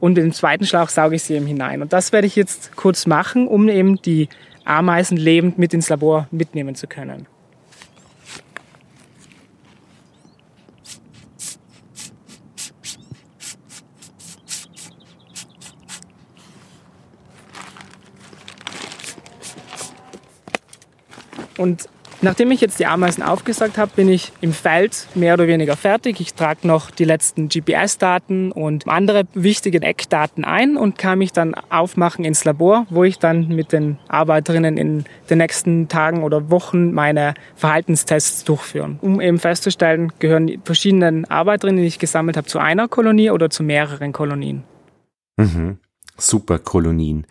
und 0.00 0.18
im 0.18 0.32
zweiten 0.32 0.66
Schlauch 0.66 0.88
sauge 0.88 1.16
ich 1.16 1.22
sie 1.22 1.34
eben 1.34 1.46
hinein. 1.46 1.82
Und 1.82 1.92
das 1.92 2.12
werde 2.12 2.26
ich 2.26 2.36
jetzt 2.36 2.76
kurz 2.76 3.06
machen, 3.06 3.48
um 3.48 3.68
eben 3.68 4.00
die 4.02 4.28
Ameisen 4.64 5.16
lebend 5.16 5.58
mit 5.58 5.74
ins 5.74 5.88
Labor 5.88 6.28
mitnehmen 6.30 6.74
zu 6.74 6.86
können. 6.86 7.26
Und 21.56 21.88
nachdem 22.24 22.50
ich 22.50 22.60
jetzt 22.60 22.78
die 22.80 22.86
Ameisen 22.86 23.22
aufgesagt 23.22 23.78
habe, 23.78 23.92
bin 23.94 24.08
ich 24.08 24.32
im 24.40 24.52
Feld 24.52 25.06
mehr 25.14 25.34
oder 25.34 25.46
weniger 25.46 25.76
fertig. 25.76 26.20
Ich 26.20 26.34
trage 26.34 26.66
noch 26.66 26.90
die 26.90 27.04
letzten 27.04 27.48
GPS-Daten 27.48 28.50
und 28.50 28.88
andere 28.88 29.24
wichtige 29.34 29.80
Eckdaten 29.80 30.44
ein 30.44 30.76
und 30.76 30.98
kann 30.98 31.18
mich 31.18 31.32
dann 31.32 31.54
aufmachen 31.54 32.24
ins 32.24 32.44
Labor, 32.44 32.86
wo 32.90 33.04
ich 33.04 33.18
dann 33.18 33.48
mit 33.48 33.72
den 33.72 33.98
Arbeiterinnen 34.08 34.76
in 34.76 35.04
den 35.30 35.38
nächsten 35.38 35.88
Tagen 35.88 36.22
oder 36.22 36.50
Wochen 36.50 36.92
meine 36.92 37.34
Verhaltenstests 37.54 38.44
durchführen, 38.44 38.98
um 39.00 39.20
eben 39.20 39.38
festzustellen, 39.38 40.12
gehören 40.18 40.46
die 40.46 40.60
verschiedenen 40.64 41.24
Arbeiterinnen, 41.26 41.82
die 41.82 41.88
ich 41.88 41.98
gesammelt 41.98 42.36
habe, 42.36 42.46
zu 42.46 42.58
einer 42.58 42.88
Kolonie 42.88 43.30
oder 43.30 43.50
zu 43.50 43.62
mehreren 43.62 44.12
Kolonien. 44.12 44.64
Mhm. 45.36 45.78
Super 46.16 46.58
Kolonien. 46.58 47.26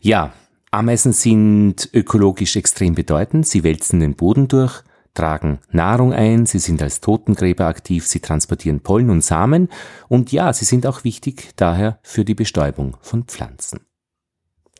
Ja, 0.00 0.32
Ameisen 0.72 1.12
sind 1.12 1.90
ökologisch 1.92 2.54
extrem 2.54 2.94
bedeutend. 2.94 3.46
Sie 3.46 3.64
wälzen 3.64 3.98
den 3.98 4.14
Boden 4.14 4.46
durch, 4.46 4.82
tragen 5.14 5.58
Nahrung 5.72 6.12
ein, 6.12 6.46
sie 6.46 6.60
sind 6.60 6.80
als 6.80 7.00
Totengräber 7.00 7.66
aktiv, 7.66 8.06
sie 8.06 8.20
transportieren 8.20 8.80
Pollen 8.80 9.10
und 9.10 9.24
Samen 9.24 9.68
und 10.08 10.30
ja, 10.30 10.52
sie 10.52 10.64
sind 10.64 10.86
auch 10.86 11.02
wichtig 11.02 11.50
daher 11.56 11.98
für 12.02 12.24
die 12.24 12.34
Bestäubung 12.34 12.96
von 13.00 13.24
Pflanzen. 13.24 13.80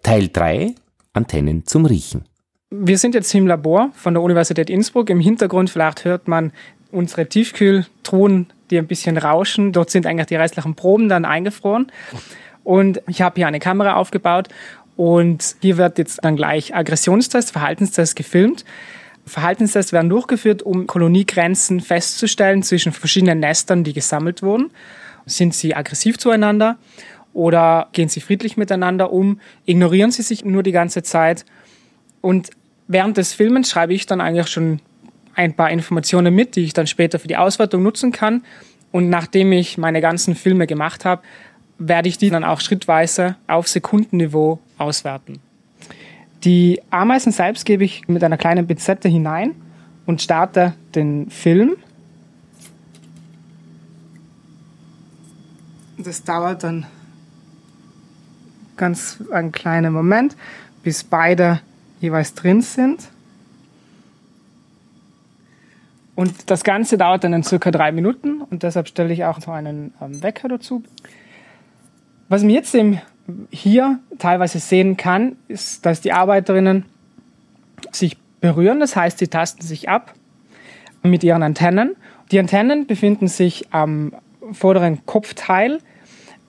Teil 0.05 0.29
3 0.29 0.77
Antennen 1.13 1.67
zum 1.67 1.87
Riechen. 1.87 2.25
Wir 2.71 2.97
sind 2.97 3.17
jetzt 3.17 3.35
im 3.35 3.49
Labor 3.49 3.91
von 3.95 4.15
der 4.15 4.23
Universität 4.23 4.71
Innsbruck. 4.71 5.11
Im 5.11 5.19
Hintergrund 5.19 5.71
vielleicht 5.71 6.05
hört 6.05 6.29
man 6.29 6.53
unsere 6.93 7.27
Tiefkühltruhen, 7.27 8.47
die 8.71 8.79
ein 8.79 8.87
bisschen 8.87 9.19
rauschen. 9.19 9.73
Dort 9.73 9.91
sind 9.91 10.07
eigentlich 10.07 10.29
die 10.29 10.37
restlichen 10.37 10.77
Proben 10.77 11.09
dann 11.09 11.25
eingefroren. 11.25 11.91
Und 12.63 13.03
ich 13.09 13.23
habe 13.23 13.37
hier 13.37 13.49
eine 13.49 13.59
Kamera 13.59 13.97
aufgebaut 13.97 14.49
und 15.01 15.57
hier 15.63 15.79
wird 15.79 15.97
jetzt 15.97 16.23
dann 16.23 16.37
gleich 16.37 16.75
Aggressionstest, 16.75 17.53
Verhaltenstest 17.53 18.17
gefilmt. 18.17 18.67
Verhaltenstests 19.25 19.95
werden 19.95 20.11
durchgeführt, 20.11 20.61
um 20.63 20.87
Koloniegrenzen 20.87 21.81
festzustellen 21.81 22.63
zwischen 22.63 22.93
verschiedenen 22.93 23.41
Nestern, 23.41 23.83
die 23.83 23.95
gesammelt 23.95 24.43
wurden. 24.43 24.71
Sind 25.25 25.55
sie 25.55 25.75
aggressiv 25.75 26.19
zueinander 26.19 26.77
oder 27.33 27.89
gehen 27.93 28.11
sie 28.11 28.21
friedlich 28.21 28.59
miteinander 28.59 29.11
um? 29.11 29.41
Ignorieren 29.65 30.11
sie 30.11 30.21
sich 30.21 30.45
nur 30.45 30.63
die 30.63 30.73
ganze 30.73 31.03
Zeit? 31.03 31.47
Und 32.21 32.51
während 32.87 33.17
des 33.17 33.33
Filmens 33.33 33.71
schreibe 33.71 33.95
ich 33.95 34.05
dann 34.05 34.21
eigentlich 34.21 34.49
schon 34.49 34.81
ein 35.35 35.57
paar 35.57 35.71
Informationen 35.71 36.35
mit, 36.35 36.57
die 36.57 36.65
ich 36.65 36.75
dann 36.75 36.87
später 36.87 37.19
für 37.19 37.29
die 37.29 37.39
Auswertung 37.39 37.83
nutzen 37.83 38.13
kann. 38.13 38.43
Und 38.93 39.09
nachdem 39.09 39.53
ich 39.53 39.79
meine 39.79 40.03
ganzen 40.03 40.35
Filme 40.35 40.67
gemacht 40.67 41.07
habe, 41.07 41.23
werde 41.81 42.09
ich 42.09 42.19
die 42.19 42.31
dann 42.31 42.45
auch 42.45 42.61
schrittweise 42.61 43.37
auf 43.49 43.67
Sekundenniveau 43.67 44.61
auswerten. 44.79 45.41
Die 46.45 46.81
Ameisen 46.91 47.33
selbst 47.33 47.65
gebe 47.65 47.85
ich 47.85 48.07
mit 48.07 48.23
einer 48.23 48.37
kleinen 48.37 48.67
Pinzette 48.67 49.09
hinein 49.09 49.55
und 50.07 50.23
starte 50.23 50.75
den 50.95 51.31
Film. 51.31 51.77
Das 55.99 56.23
dauert 56.23 56.63
dann 56.63 56.87
ganz 58.77 59.19
einen 59.31 59.53
kleinen 59.53 59.93
Moment, 59.93 60.37
bis 60.83 61.05
beide 61.05 61.61
jeweils 62.01 62.35
drin 62.35 62.63
sind. 62.63 63.09
Und 66.15 66.51
das 66.51 66.65
Ganze 66.65 66.99
dauert 66.99 67.25
dann 67.25 67.33
in 67.33 67.43
circa 67.43 67.71
drei 67.71 67.93
Minuten 67.93 68.43
und 68.43 68.63
deshalb 68.63 68.89
stelle 68.89 69.13
ich 69.13 69.25
auch 69.25 69.41
so 69.41 69.51
einen 69.51 69.95
ähm, 70.03 70.23
Wecker 70.23 70.49
dazu. 70.49 70.83
Was 72.31 72.43
man 72.43 72.51
jetzt 72.51 72.73
eben 72.77 73.01
hier 73.51 73.99
teilweise 74.19 74.61
sehen 74.61 74.97
kann, 74.97 75.35
ist, 75.49 75.85
dass 75.85 76.01
die 76.01 76.13
Arbeiterinnen 76.13 76.85
sich 77.91 78.17
berühren. 78.41 78.79
Das 78.79 78.95
heißt, 78.95 79.19
sie 79.19 79.27
tasten 79.27 79.63
sich 79.63 79.89
ab 79.89 80.15
mit 81.03 81.25
ihren 81.25 81.43
Antennen. 81.43 81.97
Die 82.31 82.39
Antennen 82.39 82.87
befinden 82.87 83.27
sich 83.27 83.67
am 83.73 84.13
vorderen 84.53 85.05
Kopfteil 85.07 85.81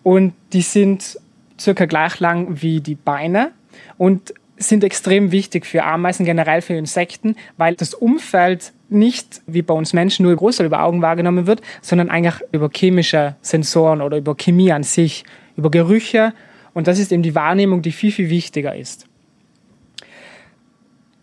und 0.04 0.34
die 0.54 0.62
sind 0.62 1.20
circa 1.60 1.86
gleich 1.86 2.20
lang 2.20 2.62
wie 2.62 2.80
die 2.80 2.96
Beine 2.96 3.52
und 3.98 4.36
sind 4.58 4.84
extrem 4.84 5.32
wichtig 5.32 5.66
für 5.66 5.84
Ameisen, 5.84 6.26
generell 6.26 6.62
für 6.62 6.76
Insekten, 6.76 7.36
weil 7.58 7.74
das 7.74 7.96
Umfeld 7.96 8.72
nicht 8.90 9.42
wie 9.48 9.64
bei 9.64 9.74
uns 9.74 9.94
Menschen 9.94 10.28
nur 10.28 10.36
größer 10.36 10.64
über 10.64 10.84
Augen 10.84 11.02
wahrgenommen 11.02 11.48
wird, 11.48 11.64
sondern 11.82 12.12
eigentlich 12.12 12.36
über 12.52 12.70
chemische 12.72 13.36
Sensoren 13.42 14.02
oder 14.04 14.18
über 14.18 14.36
Chemie 14.36 14.72
an 14.72 14.84
sich 14.84 15.24
über 15.56 15.72
Gerüche. 15.72 16.34
Und 16.74 16.88
das 16.88 17.00
ist 17.00 17.12
eben 17.12 17.24
die 17.24 17.36
Wahrnehmung, 17.36 17.82
die 17.82 17.92
viel, 17.92 18.12
viel 18.12 18.30
wichtiger 18.30 18.76
ist. 18.76 19.08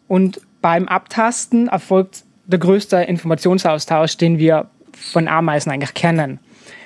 Und 0.07 0.41
beim 0.61 0.89
Abtasten 0.89 1.69
erfolgt 1.69 2.25
der 2.47 2.59
größte 2.59 2.97
Informationsaustausch, 2.97 4.17
den 4.17 4.39
wir 4.39 4.71
von 4.93 5.29
Ameisen 5.29 5.71
eigentlich 5.71 5.95
kennen. 5.95 6.41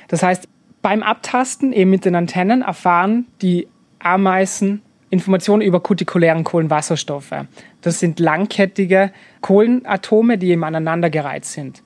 Das 0.09 0.23
heißt, 0.23 0.49
beim 0.83 1.03
Abtasten 1.03 1.73
eben 1.73 1.91
mit 1.91 2.05
den 2.05 2.17
Antennen 2.17 2.63
erfahren 2.63 3.27
die 3.41 3.69
Ameisen 4.01 4.83
Informationen 5.11 5.63
über 5.63 5.81
kutikulären 5.81 6.43
Kohlenwasserstoffe. 6.43 7.35
Das 7.83 8.01
sind 8.01 8.19
langkettige 8.19 9.13
Kohlenatome, 9.43 10.39
die 10.39 10.49
eben 10.49 10.65
aneinandergereiht 10.65 11.45
sind. 11.45 11.83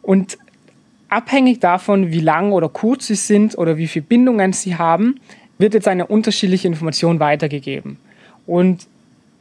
Und 0.00 0.38
abhängig 1.10 1.60
davon, 1.60 2.10
wie 2.10 2.20
lang 2.20 2.52
oder 2.52 2.68
kurz 2.68 3.08
sie 3.08 3.14
sind 3.14 3.58
oder 3.58 3.76
wie 3.76 3.86
viele 3.86 4.04
Bindungen 4.04 4.52
sie 4.52 4.76
haben, 4.76 5.20
wird 5.58 5.74
jetzt 5.74 5.88
eine 5.88 6.06
unterschiedliche 6.06 6.68
Information 6.68 7.20
weitergegeben. 7.20 7.98
Und 8.46 8.86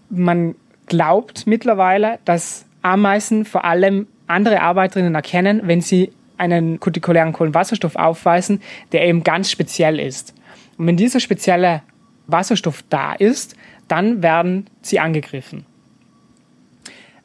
man 0.10 0.56
glaubt 0.88 1.48
mittlerweile, 1.48 2.20
dass 2.26 2.66
Ameisen 2.82 3.46
vor 3.46 3.64
allem 3.64 4.08
andere 4.28 4.62
Arbeiterinnen 4.62 5.16
erkennen, 5.16 5.62
wenn 5.64 5.82
sie 5.82 6.12
einen 6.38 6.80
kutikulären 6.80 7.34
Kohlenwasserstoff 7.34 7.96
aufweisen, 7.96 8.62
der 8.92 9.06
eben 9.06 9.24
ganz 9.24 9.52
speziell 9.52 10.00
ist. 10.00 10.34
Und 10.78 10.88
wenn 10.88 10.98
dieser 10.98 11.20
spezielle 11.20 11.82
Wasserstoff 12.28 12.84
da 12.90 13.14
ist, 13.14 13.56
dann 13.88 14.22
werden 14.22 14.68
sie 14.82 15.00
angegriffen. 15.00 15.66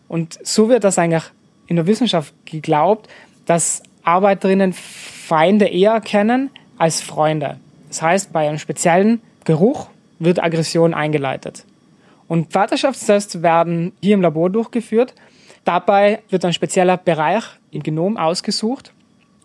Und 0.09 0.39
so 0.43 0.69
wird 0.69 0.85
das 0.85 0.99
eigentlich 0.99 1.25
in 1.67 1.77
der 1.77 1.87
Wissenschaft 1.87 2.35
geglaubt, 2.45 3.09
dass 3.47 3.83
Arbeiterinnen 4.05 4.73
Feinde 4.73 5.67
eher 5.67 5.93
erkennen 5.93 6.51
als 6.79 7.01
Freunde. 7.01 7.59
Das 7.89 8.03
heißt, 8.03 8.33
bei 8.33 8.49
einem 8.49 8.59
speziellen 8.59 9.21
Geruch 9.45 9.89
wird 10.19 10.43
Aggression 10.43 10.95
eingeleitet. 10.95 11.65
Und 12.29 12.53
Vaterschaftstests 12.53 13.43
werden 13.43 13.93
hier 14.03 14.15
im 14.15 14.23
Labor 14.23 14.51
durchgeführt. 14.51 15.15
Dabei 15.65 16.21
wird 16.31 16.45
ein 16.45 16.53
spezieller 16.53 16.97
Bereich 16.97 17.45
im 17.71 17.83
Genom 17.83 18.17
ausgesucht. 18.17 18.93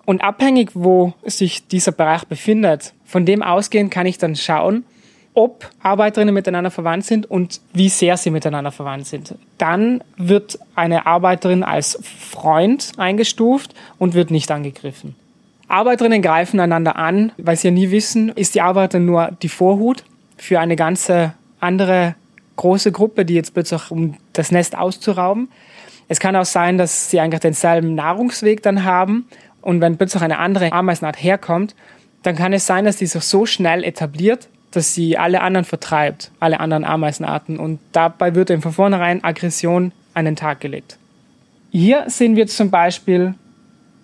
Und 0.06 0.24
abhängig, 0.24 0.72
wo 0.74 1.14
sich 1.24 1.68
dieser 1.68 1.92
Bereich 1.92 2.26
befindet, 2.26 2.94
von 3.06 3.26
dem 3.26 3.44
ausgehend 3.44 3.92
kann 3.92 4.06
ich 4.06 4.18
dann 4.18 4.36
schauen, 4.36 4.84
ob 5.34 5.70
Arbeiterinnen 5.82 6.34
miteinander 6.34 6.72
verwandt 6.72 7.06
sind 7.06 7.30
und 7.30 7.62
wie 7.74 7.90
sehr 7.90 8.18
sie 8.18 8.32
miteinander 8.32 8.72
verwandt 8.72 9.08
sind. 9.08 9.36
Dann 9.58 10.04
wird 10.18 10.60
eine 10.76 11.06
Arbeiterin 11.06 11.64
als 11.64 12.00
Freund 12.02 12.92
eingestuft 12.98 13.74
und 13.98 14.14
wird 14.14 14.32
nicht 14.32 14.52
angegriffen. 14.52 15.16
Arbeiterinnen 15.68 16.22
greifen 16.22 16.60
einander 16.60 16.96
an, 16.96 17.32
weil 17.38 17.56
sie 17.56 17.68
ja 17.68 17.74
nie 17.74 17.92
wissen, 17.92 18.30
ist 18.30 18.56
die 18.56 18.62
Arbeiterin 18.62 19.06
nur 19.06 19.32
die 19.42 19.50
Vorhut 19.50 20.04
für 20.38 20.60
eine 20.60 20.76
ganze 20.76 21.34
andere 21.60 22.16
große 22.56 22.92
Gruppe, 22.92 23.24
die 23.24 23.36
jetzt 23.36 23.54
plötzlich 23.54 23.92
um 23.92 24.16
das 24.34 24.52
Nest 24.52 24.78
auszurauben. 24.78 25.50
Es 26.08 26.20
kann 26.20 26.36
auch 26.36 26.46
sein, 26.46 26.78
dass 26.78 27.12
sie 27.12 27.20
eigentlich 27.20 27.42
denselben 27.42 27.94
Nahrungsweg 27.94 28.64
dann 28.64 28.84
haben 28.84 29.28
und 29.62 29.80
wenn 29.80 29.98
plötzlich 29.98 30.24
eine 30.24 30.40
andere 30.40 30.72
Ameisenart 30.72 31.22
herkommt, 31.22 31.76
dann 32.24 32.36
kann 32.36 32.52
es 32.52 32.66
sein, 32.66 32.86
dass 32.86 32.98
die 32.98 33.06
sich 33.06 33.24
so 33.24 33.46
schnell 33.46 33.84
etabliert, 33.84 34.50
dass 34.72 34.94
sie 34.94 35.18
alle 35.18 35.42
anderen 35.42 35.66
vertreibt, 35.66 36.32
alle 36.40 36.60
anderen 36.60 36.84
Ameisenarten. 36.84 37.58
Und 37.60 37.80
dabei 37.92 38.36
wird 38.36 38.52
eben 38.52 38.62
von 38.62 38.72
vornherein 38.72 39.24
Aggression 39.24 39.92
an 40.14 40.26
den 40.26 40.36
Tag 40.36 40.60
gelegt. 40.60 40.98
Hier 41.72 42.06
sehen 42.08 42.36
wir 42.36 42.48
zum 42.48 42.70
Beispiel, 42.72 43.36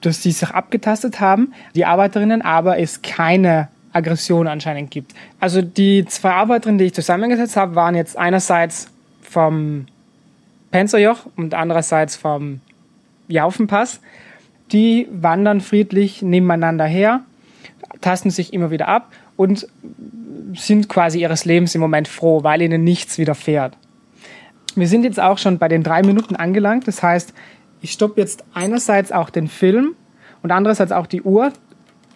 dass 0.02 0.22
sie 0.22 0.32
sich 0.32 0.50
abgetastet 0.50 1.20
haben, 1.20 1.54
die 1.74 1.86
Arbeiterinnen, 1.86 2.42
aber 2.42 2.80
es 2.80 3.02
keine 3.02 3.70
Aggression 3.92 4.48
anscheinend 4.48 4.92
gibt. 4.92 5.14
Also 5.40 5.62
die 5.62 6.06
zwei 6.06 6.32
Arbeiterinnen, 6.32 6.78
die 6.78 6.86
ich 6.86 6.94
zusammengesetzt 6.94 7.56
habe, 7.56 7.76
waren 7.76 7.96
jetzt 7.96 8.18
einerseits 8.18 8.88
vom 9.22 9.86
Penzerjoch 10.72 11.28
und 11.38 11.54
andererseits 11.54 12.16
vom 12.16 12.60
Jaufenpass. 13.28 14.02
Die 14.72 15.08
wandern 15.12 15.62
friedlich 15.62 16.22
nebeneinander 16.22 16.86
her, 16.86 17.22
tasten 18.02 18.30
sich 18.30 18.54
immer 18.54 18.72
wieder 18.72 18.88
ab 18.88 19.12
und 19.38 19.68
sind 20.54 20.89
quasi 20.89 21.22
ihres 21.22 21.46
Lebens 21.46 21.75
im 21.75 21.82
Moment 21.82 22.08
froh, 22.08 22.44
weil 22.44 22.62
ihnen 22.62 22.84
nichts 22.84 23.18
widerfährt. 23.18 23.77
Wir 24.75 24.88
sind 24.88 25.04
jetzt 25.04 25.20
auch 25.20 25.38
schon 25.38 25.58
bei 25.58 25.68
den 25.68 25.84
drei 25.84 26.04
Minuten 26.04 26.36
angelangt. 26.36 26.88
Das 26.88 27.01
heißt, 27.01 27.34
ich 27.82 27.92
stoppe 27.92 28.20
jetzt 28.20 28.44
einerseits 28.54 29.12
auch 29.12 29.30
den 29.30 29.48
Film 29.48 29.96
und 30.42 30.51
andererseits 30.51 30.92
auch 30.92 31.08
die 31.08 31.22
Uhr. 31.22 31.54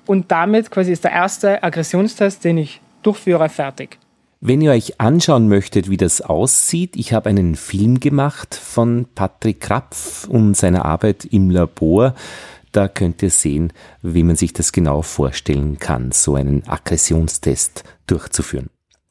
Und 0.05 0.31
damit 0.31 0.71
quasi 0.71 0.91
ist 0.91 1.03
der 1.03 1.11
erste 1.11 1.63
Aggressionstest, 1.63 2.43
den 2.43 2.57
ich 2.57 2.81
durchführe, 3.03 3.47
fertig. 3.49 3.97
Wenn 4.41 4.61
ihr 4.61 4.71
euch 4.71 5.01
anschauen 5.01 5.49
möchtet, 5.49 5.89
wie 5.89 5.97
das 5.97 6.21
aussieht, 6.21 6.95
ich 6.95 7.11
habe 7.13 7.29
einen 7.29 7.55
Film 7.55 7.99
gemacht 7.99 8.55
von 8.55 9.05
Patrick 9.13 9.59
Krapf 9.59 10.27
und 10.29 10.55
seiner 10.55 10.85
Arbeit 10.85 11.25
im 11.25 11.49
Labor. 11.49 12.15
Da 12.71 12.87
könnt 12.87 13.23
ihr 13.23 13.31
sehen, 13.31 13.73
wie 14.01 14.23
man 14.23 14.35
sich 14.35 14.53
das 14.53 14.71
genau 14.71 15.01
vorstellen 15.01 15.79
kann, 15.79 16.11
so 16.11 16.35
einen 16.35 16.67
Aggressionstest 16.67 17.83
durchzuführen. 18.05 18.69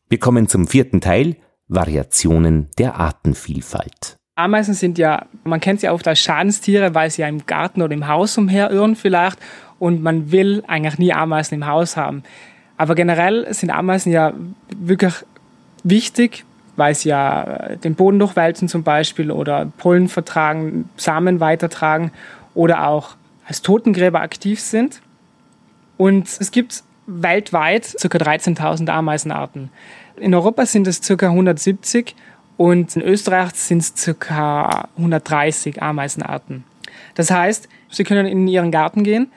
Wir 0.08 0.18
kommen 0.18 0.48
zum 0.48 0.68
vierten 0.68 1.00
Teil, 1.00 1.36
Variationen 1.68 2.68
der 2.78 2.94
Artenvielfalt. 2.96 4.16
Ameisen 4.36 4.74
sind 4.74 4.98
ja, 4.98 5.26
man 5.42 5.60
kennt 5.60 5.80
sie 5.80 5.88
oft 5.88 6.06
als 6.06 6.20
Schadenstiere, 6.20 6.94
weil 6.94 7.10
sie 7.10 7.22
ja 7.22 7.28
im 7.28 7.44
Garten 7.46 7.82
oder 7.82 7.92
im 7.92 8.06
Haus 8.06 8.38
umherirren 8.38 8.94
vielleicht 8.94 9.38
und 9.80 10.02
man 10.02 10.30
will 10.30 10.62
eigentlich 10.68 10.98
nie 10.98 11.12
Ameisen 11.12 11.56
im 11.56 11.66
Haus 11.66 11.96
haben. 11.96 12.22
Aber 12.76 12.94
generell 12.94 13.52
sind 13.52 13.70
Ameisen 13.70 14.12
ja 14.12 14.32
wirklich 14.76 15.14
wichtig, 15.82 16.44
weil 16.76 16.94
sie 16.94 17.08
ja 17.08 17.74
den 17.82 17.96
Boden 17.96 18.20
durchwälzen 18.20 18.68
zum 18.68 18.84
Beispiel 18.84 19.32
oder 19.32 19.66
Pollen 19.76 20.08
vertragen, 20.08 20.88
Samen 20.96 21.40
weitertragen 21.40 22.12
oder 22.54 22.86
auch 22.86 23.16
als 23.48 23.62
Totengräber 23.62 24.20
aktiv 24.20 24.60
sind. 24.60 25.00
Und 25.96 26.28
es 26.38 26.52
gibt 26.52 26.84
weltweit 27.06 27.96
ca. 28.00 28.18
13.000 28.18 28.88
Ameisenarten. 28.90 29.70
In 30.16 30.34
Europa 30.34 30.66
sind 30.66 30.86
es 30.86 31.00
ca. 31.00 31.26
170 31.26 32.14
und 32.56 32.94
in 32.94 33.02
Österreich 33.02 33.52
sind 33.54 33.82
es 33.82 34.16
ca. 34.18 34.88
130 34.96 35.82
Ameisenarten. 35.82 36.64
Das 37.14 37.30
heißt, 37.30 37.68
Sie 37.90 38.04
können 38.04 38.26
in 38.26 38.46
Ihren 38.46 38.70
Garten 38.70 39.02
gehen 39.02 39.32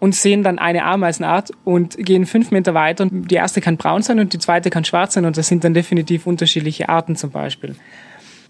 und 0.00 0.16
sehen 0.16 0.42
dann 0.42 0.58
eine 0.58 0.84
Ameisenart 0.84 1.52
und 1.62 1.96
gehen 1.96 2.26
fünf 2.26 2.50
Meter 2.50 2.74
weiter 2.74 3.04
und 3.04 3.30
die 3.30 3.36
erste 3.36 3.60
kann 3.60 3.76
braun 3.76 4.02
sein 4.02 4.18
und 4.18 4.32
die 4.32 4.40
zweite 4.40 4.70
kann 4.70 4.84
schwarz 4.84 5.14
sein 5.14 5.24
und 5.24 5.36
das 5.36 5.46
sind 5.46 5.62
dann 5.62 5.74
definitiv 5.74 6.26
unterschiedliche 6.26 6.88
Arten 6.88 7.14
zum 7.14 7.30
Beispiel. 7.30 7.76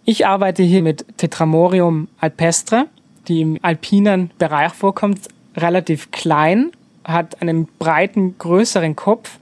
Ich 0.07 0.26
arbeite 0.26 0.62
hier 0.62 0.83
mit 0.83 1.19
Tetramorium 1.19 2.09
alpestre, 2.19 2.87
die 3.29 3.41
im 3.43 3.59
alpinen 3.62 4.31
Bereich 4.38 4.73
vorkommt, 4.73 5.29
relativ 5.57 6.11
klein, 6.11 6.71
hat 7.05 7.41
einen 7.43 7.69
breiten, 7.79 8.37
größeren 8.38 8.97
Kopf 8.97 9.38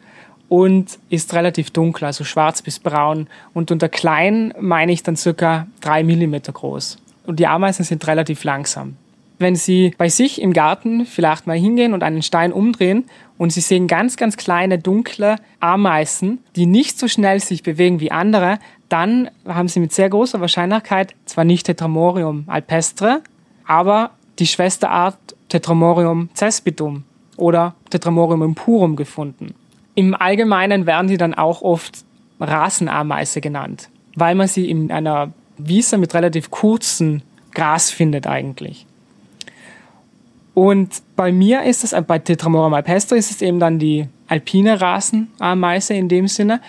und 0.49 0.99
ist 1.11 1.33
relativ 1.35 1.71
dunkel, 1.71 2.07
also 2.07 2.25
schwarz 2.25 2.63
bis 2.63 2.79
braun. 2.79 3.29
Und 3.55 3.71
unter 3.71 3.89
klein 3.89 4.53
meine 4.59 4.93
ich 4.93 5.03
dann 5.03 5.17
circa 5.17 5.67
drei 5.81 6.03
Millimeter 6.03 6.53
groß. 6.53 6.99
Und 7.27 7.39
die 7.39 7.47
Ameisen 7.47 7.85
sind 7.85 8.07
relativ 8.07 8.45
langsam. 8.45 8.97
Wenn 9.39 9.57
Sie 9.57 9.95
bei 9.97 10.11
sich 10.11 10.43
im 10.43 10.53
Garten 10.53 11.07
vielleicht 11.07 11.47
mal 11.47 11.57
hingehen 11.57 11.95
und 11.95 12.03
einen 12.03 12.23
Stein 12.23 12.53
umdrehen 12.53 13.05
und 13.39 13.53
Sie 13.53 13.61
sehen 13.61 13.87
ganz, 13.87 14.17
ganz 14.17 14.37
kleine, 14.37 14.79
dunkle 14.79 15.37
Ameisen, 15.61 16.41
die 16.57 16.67
nicht 16.67 16.99
so 16.99 17.09
schnell 17.09 17.41
sich 17.41 17.63
bewegen 17.63 18.01
wie 18.01 18.11
andere, 18.11 18.59
dann 18.91 19.31
haben 19.47 19.69
Sie 19.69 19.81
mit 19.81 19.93
sehr 19.93 20.11
großer 20.11 20.41
Wahrscheinlichkeit 20.41 21.15
zwar 21.25 21.45
nicht 21.45 21.67
Tetramorium 21.67 22.45
alpestre, 22.49 23.23
aber 23.71 24.11
die 24.41 24.49
Schwesterart 24.49 25.17
Tetramorium 25.49 26.29
cespitum 26.35 27.05
oder 27.37 27.77
Tetramorium 27.89 28.43
impurum 28.43 28.97
gefunden. 28.97 29.55
Im 29.95 30.17
Allgemeinen 30.17 30.87
werden 30.87 31.07
die 31.07 31.17
dann 31.17 31.35
auch 31.35 31.63
oft 31.63 32.05
Rasenameise 32.41 33.41
genannt, 33.41 33.89
weil 34.17 34.35
man 34.35 34.49
sie 34.49 34.69
in 34.69 34.91
einer 34.91 35.33
Wiese 35.57 35.99
mit 35.99 36.15
relativ 36.15 36.51
kurzen 36.51 37.23
Gras 37.55 37.91
findet 37.91 38.27
eigentlich. 38.27 38.87
Und 40.55 41.01
bei 41.15 41.31
mir 41.31 41.63
ist 41.63 41.85
es, 41.85 41.95
bei 42.09 42.19
Tetramora 42.19 42.71
malpestre 42.71 43.17
ist 43.17 43.31
es 43.31 43.41
eben 43.41 43.61
dann 43.61 43.79
die 43.79 44.09
alpine 44.27 44.81
Rasenameise 44.81 45.95
in 45.95 46.09
dem 46.09 46.27
Sinne. 46.27 46.61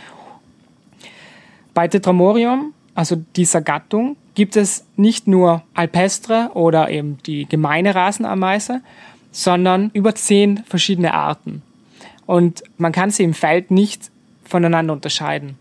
Bei 1.74 1.88
Tetramorium, 1.88 2.76
also 2.94 3.16
dieser 3.36 3.62
Gattung, 3.62 4.18
gibt 4.36 4.56
es 4.56 4.86
nicht 4.96 5.28
nur 5.28 5.64
alpestre 5.74 6.52
oder 6.54 6.90
eben 6.90 7.18
die 7.26 7.46
gemeine 7.46 7.96
Rasenameise, 7.96 8.82
sondern 9.32 9.92
über 9.94 10.16
zehn 10.16 10.64
verschiedene 10.66 11.14
Arten 11.14 11.62
und 12.32 12.64
man 12.78 12.94
kann 12.94 13.12
sie 13.12 13.24
im 13.24 13.34
Feld 13.34 13.72
nicht 13.72 14.10
voneinander 14.46 14.94
unterscheiden. 14.94 15.58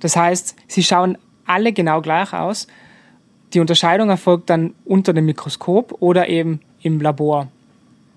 Das 0.00 0.16
heißt, 0.16 0.56
sie 0.66 0.82
schauen 0.82 1.16
alle 1.46 1.72
genau 1.72 2.00
gleich 2.00 2.32
aus. 2.32 2.66
Die 3.54 3.60
Unterscheidung 3.60 4.10
erfolgt 4.10 4.50
dann 4.50 4.74
unter 4.84 5.12
dem 5.12 5.26
Mikroskop 5.26 5.96
oder 6.00 6.28
eben 6.28 6.60
im 6.82 7.00
Labor. 7.00 7.46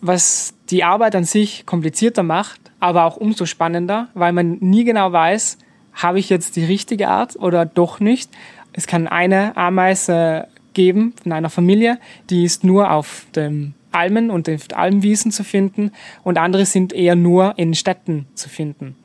Was 0.01 0.55
die 0.71 0.83
Arbeit 0.83 1.15
an 1.15 1.25
sich 1.25 1.67
komplizierter 1.67 2.23
macht, 2.23 2.59
aber 2.79 3.05
auch 3.05 3.17
umso 3.17 3.45
spannender, 3.45 4.07
weil 4.15 4.33
man 4.33 4.57
nie 4.61 4.83
genau 4.83 5.11
weiß, 5.11 5.59
habe 5.93 6.17
ich 6.17 6.29
jetzt 6.29 6.55
die 6.55 6.65
richtige 6.65 7.07
Art 7.07 7.35
oder 7.35 7.67
doch 7.67 7.99
nicht. 7.99 8.31
Es 8.73 8.87
kann 8.87 9.07
eine 9.07 9.57
Ameise 9.57 10.47
geben 10.73 11.13
von 11.21 11.31
einer 11.31 11.49
Familie, 11.49 11.99
die 12.29 12.45
ist 12.45 12.63
nur 12.63 12.91
auf 12.91 13.25
dem 13.35 13.73
Almen 13.91 14.31
und 14.31 14.47
in 14.47 14.59
Almwiesen 14.73 15.31
zu 15.31 15.43
finden 15.43 15.91
und 16.23 16.37
andere 16.37 16.65
sind 16.65 16.93
eher 16.93 17.15
nur 17.15 17.53
in 17.57 17.73
Städten 17.73 18.25
zu 18.35 18.47
finden. 18.47 18.95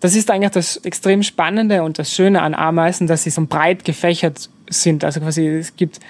Das 0.00 0.14
ist 0.14 0.30
eigentlich 0.30 0.50
das 0.50 0.76
extrem 0.78 1.22
Spannende 1.22 1.82
und 1.82 1.98
das 1.98 2.12
Schöne 2.12 2.42
an 2.42 2.54
Ameisen, 2.54 3.06
dass 3.06 3.22
sie 3.22 3.30
so 3.30 3.46
breit 3.46 3.84
gefächert 3.84 4.50
sind. 4.68 5.02
Also 5.02 5.20
quasi 5.20 5.46
es 5.46 5.76
gibt 5.76 6.00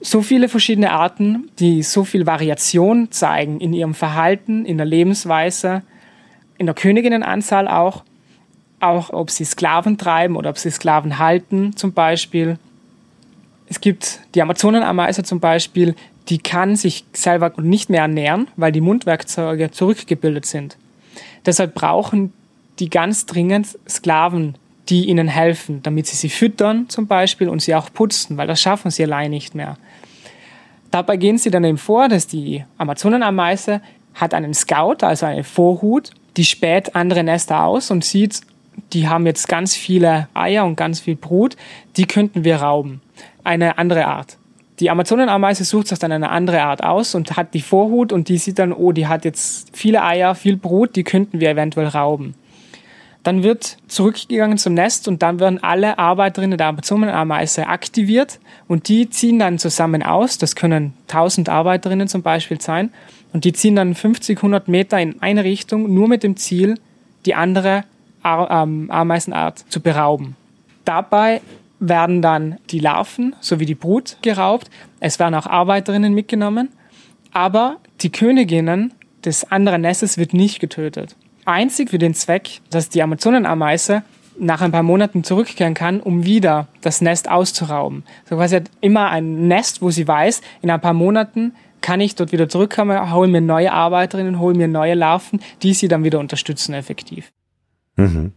so 0.00 0.22
viele 0.22 0.48
verschiedene 0.48 0.92
Arten, 0.92 1.50
die 1.58 1.82
so 1.82 2.04
viel 2.04 2.26
Variation 2.26 3.10
zeigen 3.10 3.60
in 3.60 3.72
ihrem 3.72 3.94
Verhalten, 3.94 4.64
in 4.64 4.78
der 4.78 4.86
Lebensweise, 4.86 5.82
in 6.56 6.66
der 6.66 6.74
Königinnenanzahl 6.74 7.68
auch, 7.68 8.04
auch 8.88 9.10
ob 9.10 9.30
sie 9.30 9.44
Sklaven 9.44 9.98
treiben 9.98 10.36
oder 10.36 10.50
ob 10.50 10.58
sie 10.58 10.70
Sklaven 10.70 11.18
halten 11.18 11.76
zum 11.76 11.92
Beispiel. 11.92 12.58
Es 13.68 13.80
gibt 13.80 14.20
die 14.34 14.42
Amazonenameise 14.42 15.22
zum 15.22 15.40
Beispiel, 15.40 15.94
die 16.28 16.38
kann 16.38 16.76
sich 16.76 17.04
selber 17.12 17.52
nicht 17.60 17.90
mehr 17.90 18.02
ernähren, 18.02 18.48
weil 18.56 18.72
die 18.72 18.80
Mundwerkzeuge 18.80 19.70
zurückgebildet 19.70 20.46
sind. 20.46 20.76
Deshalb 21.44 21.74
brauchen 21.74 22.32
die 22.78 22.90
ganz 22.90 23.26
dringend 23.26 23.78
Sklaven, 23.88 24.56
die 24.88 25.06
ihnen 25.06 25.28
helfen, 25.28 25.82
damit 25.82 26.06
sie 26.06 26.16
sie 26.16 26.28
füttern 26.28 26.88
zum 26.88 27.06
Beispiel 27.06 27.48
und 27.48 27.62
sie 27.62 27.74
auch 27.74 27.92
putzen, 27.92 28.36
weil 28.36 28.46
das 28.46 28.60
schaffen 28.60 28.90
sie 28.90 29.04
allein 29.04 29.30
nicht 29.30 29.54
mehr. 29.54 29.76
Dabei 30.90 31.16
gehen 31.16 31.38
sie 31.38 31.50
dann 31.50 31.64
eben 31.64 31.78
vor, 31.78 32.08
dass 32.08 32.26
die 32.26 32.64
Amazonenameise 32.78 33.80
hat 34.14 34.34
einen 34.34 34.54
Scout, 34.54 34.98
also 35.02 35.26
einen 35.26 35.44
Vorhut, 35.44 36.10
die 36.36 36.44
späht 36.44 36.94
andere 36.94 37.24
Nester 37.24 37.64
aus 37.64 37.90
und 37.90 38.04
sieht, 38.04 38.40
die 38.92 39.08
haben 39.08 39.26
jetzt 39.26 39.48
ganz 39.48 39.74
viele 39.74 40.28
Eier 40.34 40.64
und 40.64 40.76
ganz 40.76 41.00
viel 41.00 41.16
Brut, 41.16 41.56
die 41.96 42.06
könnten 42.06 42.44
wir 42.44 42.56
rauben. 42.56 43.00
Eine 43.44 43.78
andere 43.78 44.06
Art. 44.06 44.38
Die 44.80 44.90
Amazonenameise 44.90 45.64
sucht 45.64 45.88
sich 45.88 45.98
dann 45.98 46.12
eine 46.12 46.30
andere 46.30 46.62
Art 46.62 46.82
aus 46.84 47.14
und 47.14 47.36
hat 47.36 47.54
die 47.54 47.62
Vorhut 47.62 48.12
und 48.12 48.28
die 48.28 48.36
sieht 48.36 48.58
dann, 48.58 48.72
oh, 48.72 48.92
die 48.92 49.06
hat 49.06 49.24
jetzt 49.24 49.74
viele 49.74 50.02
Eier, 50.02 50.34
viel 50.34 50.56
Brut, 50.56 50.96
die 50.96 51.04
könnten 51.04 51.40
wir 51.40 51.50
eventuell 51.50 51.88
rauben. 51.88 52.34
Dann 53.22 53.42
wird 53.42 53.78
zurückgegangen 53.88 54.58
zum 54.58 54.74
Nest 54.74 55.08
und 55.08 55.22
dann 55.22 55.40
werden 55.40 55.62
alle 55.62 55.98
Arbeiterinnen 55.98 56.58
der 56.58 56.68
Amazonenameise 56.68 57.66
aktiviert 57.66 58.38
und 58.68 58.88
die 58.88 59.10
ziehen 59.10 59.38
dann 59.38 59.58
zusammen 59.58 60.02
aus. 60.02 60.38
Das 60.38 60.54
können 60.54 60.92
1000 61.08 61.48
Arbeiterinnen 61.48 62.06
zum 62.06 62.22
Beispiel 62.22 62.60
sein 62.60 62.92
und 63.32 63.44
die 63.44 63.52
ziehen 63.52 63.76
dann 63.76 63.94
50, 63.94 64.38
100 64.38 64.68
Meter 64.68 65.00
in 65.00 65.20
eine 65.22 65.42
Richtung, 65.42 65.92
nur 65.92 66.06
mit 66.06 66.22
dem 66.22 66.36
Ziel, 66.36 66.76
die 67.24 67.34
andere 67.34 67.84
Ameisenart 68.26 69.64
zu 69.68 69.80
berauben. 69.80 70.36
Dabei 70.84 71.40
werden 71.78 72.22
dann 72.22 72.56
die 72.70 72.78
Larven 72.78 73.34
sowie 73.40 73.66
die 73.66 73.74
Brut 73.74 74.16
geraubt. 74.22 74.70
Es 75.00 75.18
werden 75.18 75.34
auch 75.34 75.46
Arbeiterinnen 75.46 76.14
mitgenommen. 76.14 76.70
Aber 77.32 77.76
die 78.00 78.10
Königinnen 78.10 78.92
des 79.24 79.50
anderen 79.50 79.82
Nestes 79.82 80.16
wird 80.16 80.32
nicht 80.32 80.60
getötet. 80.60 81.16
Einzig 81.44 81.90
für 81.90 81.98
den 81.98 82.14
Zweck, 82.14 82.60
dass 82.70 82.88
die 82.88 83.02
Amazonenameise 83.02 84.02
nach 84.38 84.60
ein 84.60 84.72
paar 84.72 84.82
Monaten 84.82 85.24
zurückkehren 85.24 85.74
kann, 85.74 86.00
um 86.00 86.24
wieder 86.24 86.68
das 86.80 87.00
Nest 87.00 87.30
auszurauben. 87.30 88.04
So 88.28 88.36
quasi 88.36 88.56
hat 88.56 88.70
immer 88.80 89.10
ein 89.10 89.48
Nest, 89.48 89.82
wo 89.82 89.90
sie 89.90 90.06
weiß, 90.06 90.42
in 90.62 90.70
ein 90.70 90.80
paar 90.80 90.92
Monaten 90.92 91.52
kann 91.80 92.00
ich 92.00 92.14
dort 92.16 92.32
wieder 92.32 92.48
zurückkommen, 92.48 93.12
hole 93.12 93.28
mir 93.28 93.40
neue 93.40 93.72
Arbeiterinnen, 93.72 94.38
hole 94.38 94.56
mir 94.56 94.68
neue 94.68 94.94
Larven, 94.94 95.40
die 95.62 95.72
sie 95.72 95.88
dann 95.88 96.04
wieder 96.04 96.18
unterstützen 96.18 96.74
effektiv. 96.74 97.30
Mhm. 97.96 98.32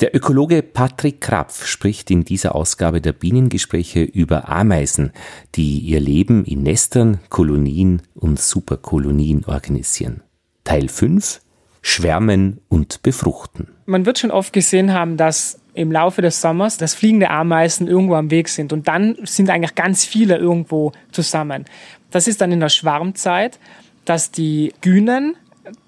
Der 0.00 0.14
Ökologe 0.14 0.62
Patrick 0.62 1.22
Krapf 1.22 1.66
spricht 1.66 2.10
in 2.10 2.24
dieser 2.24 2.54
Ausgabe 2.54 3.00
der 3.00 3.12
Bienengespräche 3.12 4.02
über 4.02 4.48
Ameisen, 4.50 5.12
die 5.54 5.78
ihr 5.78 6.00
Leben 6.00 6.44
in 6.44 6.62
Nestern, 6.62 7.20
Kolonien 7.30 8.02
und 8.14 8.38
Superkolonien 8.38 9.46
organisieren. 9.46 10.22
Teil 10.64 10.88
5 10.88 11.40
Schwärmen 11.86 12.62
und 12.68 13.02
Befruchten. 13.02 13.68
Man 13.84 14.06
wird 14.06 14.18
schon 14.18 14.30
oft 14.30 14.54
gesehen 14.54 14.94
haben, 14.94 15.18
dass 15.18 15.60
im 15.74 15.92
Laufe 15.92 16.22
des 16.22 16.40
Sommers, 16.40 16.78
dass 16.78 16.94
fliegende 16.94 17.28
Ameisen 17.28 17.88
irgendwo 17.88 18.14
am 18.14 18.30
Weg 18.30 18.48
sind 18.48 18.72
und 18.72 18.88
dann 18.88 19.18
sind 19.24 19.50
eigentlich 19.50 19.74
ganz 19.74 20.04
viele 20.04 20.38
irgendwo 20.38 20.92
zusammen. 21.12 21.66
Das 22.10 22.26
ist 22.26 22.40
dann 22.40 22.52
in 22.52 22.60
der 22.60 22.70
Schwarmzeit, 22.70 23.58
dass 24.06 24.30
die 24.30 24.72
Günen, 24.80 25.36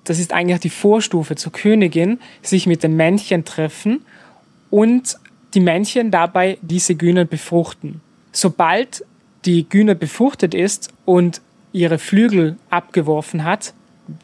das 0.05 0.19
ist 0.19 0.33
eigentlich 0.33 0.61
die 0.61 0.71
Vorstufe 0.71 1.37
zur 1.37 1.53
Königin, 1.53 2.19
sich 2.43 2.67
mit 2.67 2.83
den 2.83 2.97
Männchen 2.97 3.45
treffen 3.45 4.05
und 4.71 5.19
die 5.55 5.61
Männchen 5.61 6.11
dabei 6.11 6.59
diese 6.63 6.95
Günen 6.95 7.29
befruchten. 7.29 8.01
Sobald 8.33 9.05
die 9.45 9.69
Güne 9.69 9.95
befruchtet 9.95 10.55
ist 10.55 10.93
und 11.05 11.41
ihre 11.73 11.99
Flügel 11.99 12.57
abgeworfen 12.71 13.45
hat, 13.45 13.75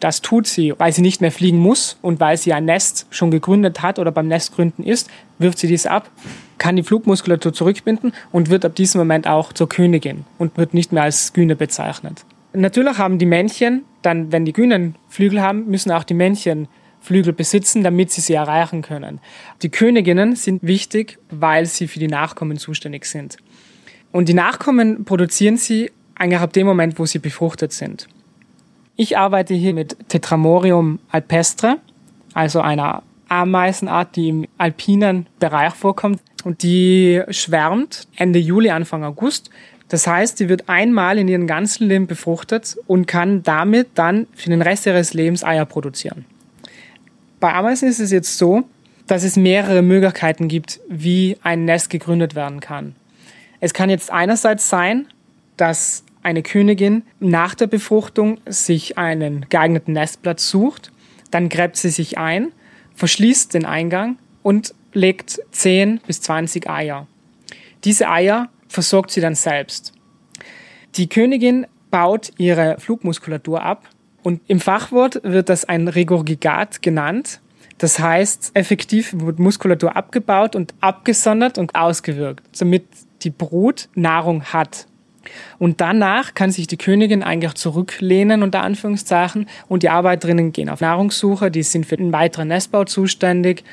das 0.01 0.21
tut 0.21 0.47
sie, 0.47 0.75
weil 0.79 0.93
sie 0.93 1.03
nicht 1.03 1.21
mehr 1.21 1.33
fliegen 1.33 1.59
muss 1.59 1.99
und 2.03 2.21
weil 2.21 2.37
sie 2.37 2.53
ein 2.53 2.65
Nest 2.65 3.07
schon 3.11 3.31
gegründet 3.31 3.83
hat 3.83 3.99
oder 3.99 4.13
beim 4.13 4.29
Nestgründen 4.29 4.85
ist, 4.85 5.11
wirft 5.39 5.59
sie 5.59 5.67
dies 5.67 5.87
ab, 5.87 6.09
kann 6.59 6.77
die 6.77 6.85
Flugmuskulatur 6.85 7.53
zurückbinden 7.53 8.13
und 8.31 8.49
wird 8.49 8.65
ab 8.65 8.77
diesem 8.77 9.01
Moment 9.01 9.27
auch 9.27 9.53
zur 9.53 9.69
Königin 9.69 10.25
und 10.39 10.57
wird 10.57 10.75
nicht 10.75 10.93
mehr 10.93 11.03
als 11.03 11.33
Güne 11.33 11.57
bezeichnet. 11.57 12.25
Natürlich 12.53 12.99
haben 12.99 13.19
die 13.19 13.27
Männchen, 13.27 13.83
dann 14.03 14.33
wenn 14.33 14.45
die 14.45 14.53
Günen 14.53 14.97
Flügel 15.09 15.41
haben, 15.41 15.69
müssen 15.69 15.91
auch 15.93 16.05
die 16.05 16.15
Männchen 16.15 16.69
Flügel 17.01 17.33
besitzen, 17.33 17.83
damit 17.83 18.13
sie 18.13 18.21
sie 18.21 18.35
erreichen 18.35 18.83
können. 18.83 19.21
Die 19.63 19.71
Königinnen 19.71 20.37
sind 20.37 20.63
wichtig, 20.63 21.19
weil 21.31 21.67
sie 21.67 21.89
für 21.89 21.99
die 21.99 22.09
Nachkommen 22.09 22.59
zuständig 22.59 23.07
sind. 23.07 23.37
Und 24.13 24.29
die 24.29 24.35
Nachkommen 24.35 25.05
produzieren 25.05 25.57
sie 25.57 25.91
eigentlich 26.15 26.41
ab 26.41 26.53
dem 26.53 26.67
Moment, 26.67 26.99
wo 26.99 27.07
sie 27.07 27.19
befruchtet 27.19 27.73
sind. 27.73 28.07
Ich 28.95 29.19
arbeite 29.19 29.55
hier 29.55 29.75
mit 29.75 29.97
Tetramorium 30.09 31.01
alpestre, 31.11 31.79
also 32.35 32.61
einer 32.61 33.03
Ameisenart, 33.29 34.15
die 34.15 34.29
im 34.29 34.47
alpinen 34.59 35.27
Bereich 35.41 35.75
vorkommt. 35.75 36.21
Und 36.45 36.63
die 36.63 37.23
schwärmt 37.31 38.07
Ende 38.17 38.39
Juli, 38.39 38.71
Anfang 38.71 39.05
August. 39.05 39.51
Das 39.93 40.07
heißt, 40.07 40.39
sie 40.39 40.49
wird 40.49 40.71
einmal 40.71 41.19
in 41.19 41.29
ihrem 41.29 41.47
ganzen 41.47 41.87
Leben 41.87 42.07
befruchtet 42.07 42.79
und 42.87 43.07
kann 43.07 43.43
damit 43.43 43.91
dann 43.95 44.27
für 44.35 44.49
den 44.49 44.63
Rest 44.63 44.87
ihres 44.87 45.13
Lebens 45.13 45.45
Eier 45.45 45.67
produzieren. 45.67 46.25
Bei 47.41 47.53
Ameisen 47.53 47.91
ist 47.91 48.01
es 48.01 48.11
jetzt 48.11 48.39
so, 48.39 48.65
dass 49.07 49.23
es 49.23 49.37
mehrere 49.37 49.83
Möglichkeiten 49.83 50.49
gibt, 50.49 50.81
wie 50.89 51.37
ein 51.43 51.67
Nest 51.67 51.91
gegründet 51.91 52.35
werden 52.35 52.61
kann. 52.61 52.97
Es 53.61 53.75
kann 53.75 53.91
jetzt 53.91 54.11
einerseits 54.11 54.71
sein, 54.71 55.09
dass 55.59 56.05
eine 56.23 56.43
Königin 56.43 57.03
nach 57.21 57.55
der 57.55 57.67
Befruchtung 57.67 58.41
sich 58.47 58.97
einen 58.97 59.45
geeigneten 59.51 59.93
Nestplatz 59.93 60.49
sucht, 60.49 60.91
dann 61.31 61.51
gräbt 61.51 61.77
sie 61.77 61.91
sich 61.91 62.17
ein, 62.17 62.53
verschließt 62.95 63.53
den 63.53 63.67
Eingang 63.67 64.17
und 64.43 64.75
legt 64.95 65.39
10 65.51 66.01
bis 66.07 66.23
20 66.23 66.71
Eier. 66.71 67.07
Diese 67.85 68.09
Eier 68.09 68.49
versorgt 68.73 69.11
sie 69.11 69.21
dann 69.21 69.35
selbst. 69.35 69.93
Die 70.97 71.09
Königin 71.09 71.67
baut 71.91 72.31
ihre 72.39 72.77
Flugmuskulatur 72.79 73.63
ab 73.63 73.89
und 74.23 74.41
im 74.47 74.61
Fachwort 74.61 75.21
wird 75.23 75.49
das 75.49 75.65
ein 75.65 75.89
Regurgitat 75.89 76.83
genannt. 76.83 77.41
Das 77.79 77.99
heißt, 77.99 78.53
effektiv 78.55 79.15
wird 79.17 79.39
Muskulatur 79.39 79.97
abgebaut 79.97 80.55
und 80.55 80.75
abgesondert 80.81 81.59
und 81.59 81.75
ausgewirkt, 81.75 82.45
damit 82.59 82.85
die 83.23 83.31
Brut 83.31 83.89
Nahrung 83.95 84.45
hat. 84.45 84.87
Und 85.59 85.81
danach 85.81 86.35
kann 86.35 86.51
sich 86.51 86.67
die 86.67 86.77
Königin 86.77 87.23
eigentlich 87.23 87.55
zurücklehnen, 87.55 88.43
unter 88.43 88.63
Anführungszeichen, 88.63 89.49
und 89.69 89.83
die 89.83 89.89
Arbeiterinnen 89.89 90.53
gehen 90.53 90.69
auf 90.69 90.81
Nahrungssuche, 90.81 91.51
die 91.51 91.63
sind 91.63 91.87
für 91.87 91.97
den 91.97 92.13
weiteren 92.13 92.49
Nestbau 92.49 92.85
zuständig. 92.85 93.65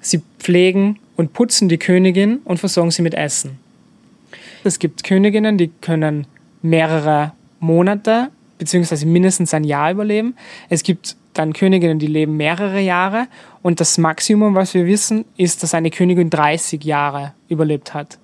Sie 0.00 0.22
pflegen 0.38 0.98
und 1.16 1.32
putzen 1.32 1.68
die 1.68 1.78
Königin 1.78 2.38
und 2.44 2.58
versorgen 2.58 2.90
sie 2.90 3.02
mit 3.02 3.14
Essen. 3.14 3.58
Es 4.64 4.78
gibt 4.78 5.04
Königinnen, 5.04 5.58
die 5.58 5.68
können 5.80 6.26
mehrere 6.62 7.32
Monate 7.60 8.30
beziehungsweise 8.58 9.06
mindestens 9.06 9.52
ein 9.54 9.64
Jahr 9.64 9.90
überleben. 9.90 10.36
Es 10.68 10.82
gibt 10.82 11.16
dann 11.34 11.52
Königinnen, 11.52 11.98
die 11.98 12.06
leben 12.06 12.36
mehrere 12.36 12.80
Jahre 12.80 13.26
und 13.62 13.80
das 13.80 13.98
Maximum, 13.98 14.54
was 14.54 14.74
wir 14.74 14.86
wissen, 14.86 15.24
ist, 15.36 15.62
dass 15.62 15.74
eine 15.74 15.90
Königin 15.90 16.30
30 16.30 16.84
Jahre 16.84 17.32
überlebt 17.48 17.94
hat 17.94 18.18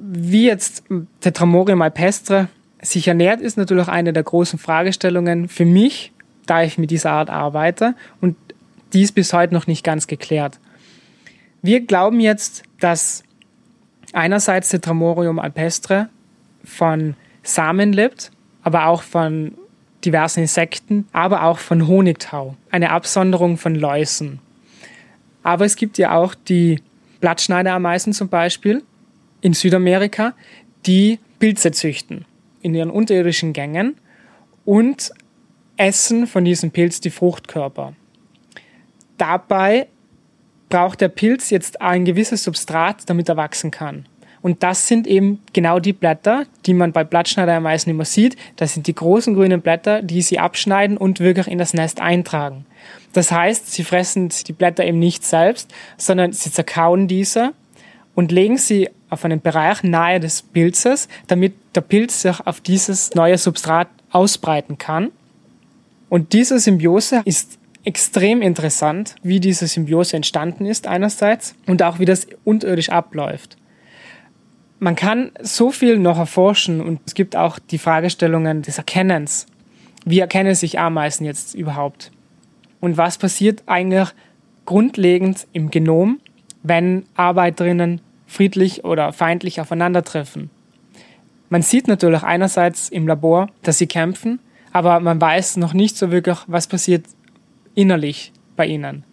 wie 0.00 0.46
jetzt 0.46 0.84
Tetramorium 1.20 1.82
alpestre 1.82 2.48
sich 2.80 3.06
ernährt, 3.06 3.40
ist 3.40 3.58
natürlich 3.58 3.84
auch 3.84 3.92
eine 3.92 4.12
der 4.12 4.22
großen 4.22 4.58
Fragestellungen 4.58 5.48
für 5.48 5.66
mich, 5.66 6.12
da 6.46 6.62
ich 6.62 6.78
mit 6.78 6.90
dieser 6.90 7.12
Art 7.12 7.28
arbeite 7.28 7.94
und 8.20 8.36
die 8.94 9.02
ist 9.02 9.12
bis 9.12 9.32
heute 9.32 9.54
noch 9.54 9.66
nicht 9.66 9.84
ganz 9.84 10.06
geklärt. 10.06 10.58
Wir 11.62 11.80
glauben 11.80 12.18
jetzt, 12.18 12.62
dass 12.80 13.22
einerseits 14.12 14.70
Tetramorium 14.70 15.38
alpestre 15.38 16.08
von 16.64 17.14
Samen 17.42 17.92
lebt, 17.92 18.30
aber 18.62 18.86
auch 18.86 19.02
von 19.02 19.54
diversen 20.04 20.40
Insekten, 20.40 21.06
aber 21.12 21.44
auch 21.44 21.58
von 21.58 21.86
Honigtau, 21.86 22.56
eine 22.70 22.90
Absonderung 22.90 23.56
von 23.56 23.74
Läusen. 23.74 24.40
Aber 25.42 25.64
es 25.64 25.76
gibt 25.76 25.98
ja 25.98 26.16
auch 26.16 26.34
die 26.34 26.82
Blattschneiderameisen 27.20 28.12
zum 28.12 28.28
Beispiel, 28.28 28.82
in 29.42 29.54
Südamerika, 29.54 30.34
die 30.86 31.18
Pilze 31.38 31.72
züchten 31.72 32.24
in 32.62 32.74
ihren 32.74 32.90
unterirdischen 32.90 33.52
Gängen 33.52 33.96
und 34.64 35.12
essen 35.76 36.26
von 36.26 36.44
diesem 36.44 36.70
Pilz 36.70 37.00
die 37.00 37.10
Fruchtkörper. 37.10 37.94
Dabei 39.16 39.88
braucht 40.70 41.00
der 41.00 41.08
Pilz 41.08 41.50
jetzt 41.50 41.82
ein 41.82 42.04
gewisses 42.04 42.44
Substrat, 42.44 43.08
damit 43.10 43.28
er 43.28 43.36
wachsen 43.36 43.70
kann. 43.70 44.06
Und 44.42 44.62
das 44.62 44.88
sind 44.88 45.06
eben 45.06 45.42
genau 45.52 45.80
die 45.80 45.92
Blätter, 45.92 46.46
die 46.64 46.72
man 46.72 46.92
bei 46.92 47.04
Blattschneideremeisen 47.04 47.90
immer 47.90 48.06
sieht. 48.06 48.36
Das 48.56 48.72
sind 48.72 48.86
die 48.86 48.94
großen 48.94 49.34
grünen 49.34 49.60
Blätter, 49.60 50.00
die 50.00 50.22
sie 50.22 50.38
abschneiden 50.38 50.96
und 50.96 51.20
wirklich 51.20 51.46
in 51.46 51.58
das 51.58 51.74
Nest 51.74 52.00
eintragen. 52.00 52.64
Das 53.12 53.30
heißt, 53.30 53.70
sie 53.70 53.84
fressen 53.84 54.30
die 54.46 54.52
Blätter 54.52 54.84
eben 54.84 54.98
nicht 54.98 55.24
selbst, 55.24 55.70
sondern 55.98 56.32
sie 56.32 56.50
zerkauen 56.50 57.06
diese 57.06 57.52
und 58.14 58.32
legen 58.32 58.56
sie 58.56 58.88
auf 59.10 59.24
einen 59.24 59.42
Bereich 59.42 59.82
nahe 59.82 60.20
des 60.20 60.42
Pilzes, 60.42 61.08
damit 61.26 61.52
der 61.74 61.82
Pilz 61.82 62.22
sich 62.22 62.46
auf 62.46 62.60
dieses 62.60 63.14
neue 63.14 63.36
Substrat 63.36 63.88
ausbreiten 64.10 64.78
kann. 64.78 65.10
Und 66.08 66.32
diese 66.32 66.58
Symbiose 66.58 67.22
ist 67.24 67.59
extrem 67.84 68.42
interessant, 68.42 69.14
wie 69.22 69.40
diese 69.40 69.66
Symbiose 69.66 70.16
entstanden 70.16 70.66
ist 70.66 70.86
einerseits 70.86 71.54
und 71.66 71.82
auch 71.82 71.98
wie 71.98 72.04
das 72.04 72.26
unterirdisch 72.44 72.90
abläuft. 72.90 73.56
Man 74.78 74.96
kann 74.96 75.32
so 75.40 75.70
viel 75.70 75.98
noch 75.98 76.18
erforschen 76.18 76.80
und 76.80 77.00
es 77.06 77.14
gibt 77.14 77.36
auch 77.36 77.58
die 77.58 77.78
Fragestellungen 77.78 78.62
des 78.62 78.78
Erkennens. 78.78 79.46
Wie 80.04 80.20
erkennen 80.20 80.54
sich 80.54 80.78
Ameisen 80.78 81.26
jetzt 81.26 81.54
überhaupt? 81.54 82.10
Und 82.80 82.96
was 82.96 83.18
passiert 83.18 83.62
eigentlich 83.66 84.08
grundlegend 84.64 85.46
im 85.52 85.70
Genom, 85.70 86.20
wenn 86.62 87.04
Arbeiterinnen 87.14 88.00
friedlich 88.26 88.84
oder 88.84 89.12
feindlich 89.12 89.60
aufeinandertreffen. 89.60 90.50
Man 91.48 91.62
sieht 91.62 91.88
natürlich 91.88 92.22
einerseits 92.22 92.88
im 92.88 93.08
Labor, 93.08 93.48
dass 93.62 93.78
sie 93.78 93.88
kämpfen, 93.88 94.38
aber 94.72 95.00
man 95.00 95.20
weiß 95.20 95.56
noch 95.56 95.72
nicht 95.72 95.96
so 95.96 96.12
wirklich, 96.12 96.38
was 96.46 96.68
passiert 96.68 97.06
innerlich 97.80 98.32
bei 98.56 98.66
ihnen. 98.66 99.04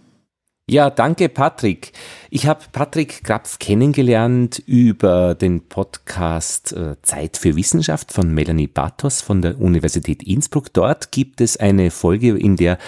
Ja, 0.69 0.89
danke 0.89 1.29
Patrick. 1.29 1.93
Ich 2.29 2.45
habe 2.45 2.59
Patrick 2.73 3.23
Krapf 3.23 3.57
kennengelernt 3.57 4.61
über 4.65 5.33
den 5.33 5.69
Podcast 5.69 6.73
äh, 6.73 7.01
Zeit 7.03 7.37
für 7.37 7.55
Wissenschaft 7.55 8.11
von 8.11 8.33
Melanie 8.33 8.67
Batos 8.67 9.21
von 9.21 9.41
der 9.41 9.61
Universität 9.61 10.21
Innsbruck. 10.23 10.73
Dort 10.73 11.13
gibt 11.13 11.39
es 11.39 11.55
eine 11.55 11.89
Folge, 11.89 12.37
in 12.37 12.57
der 12.57 12.79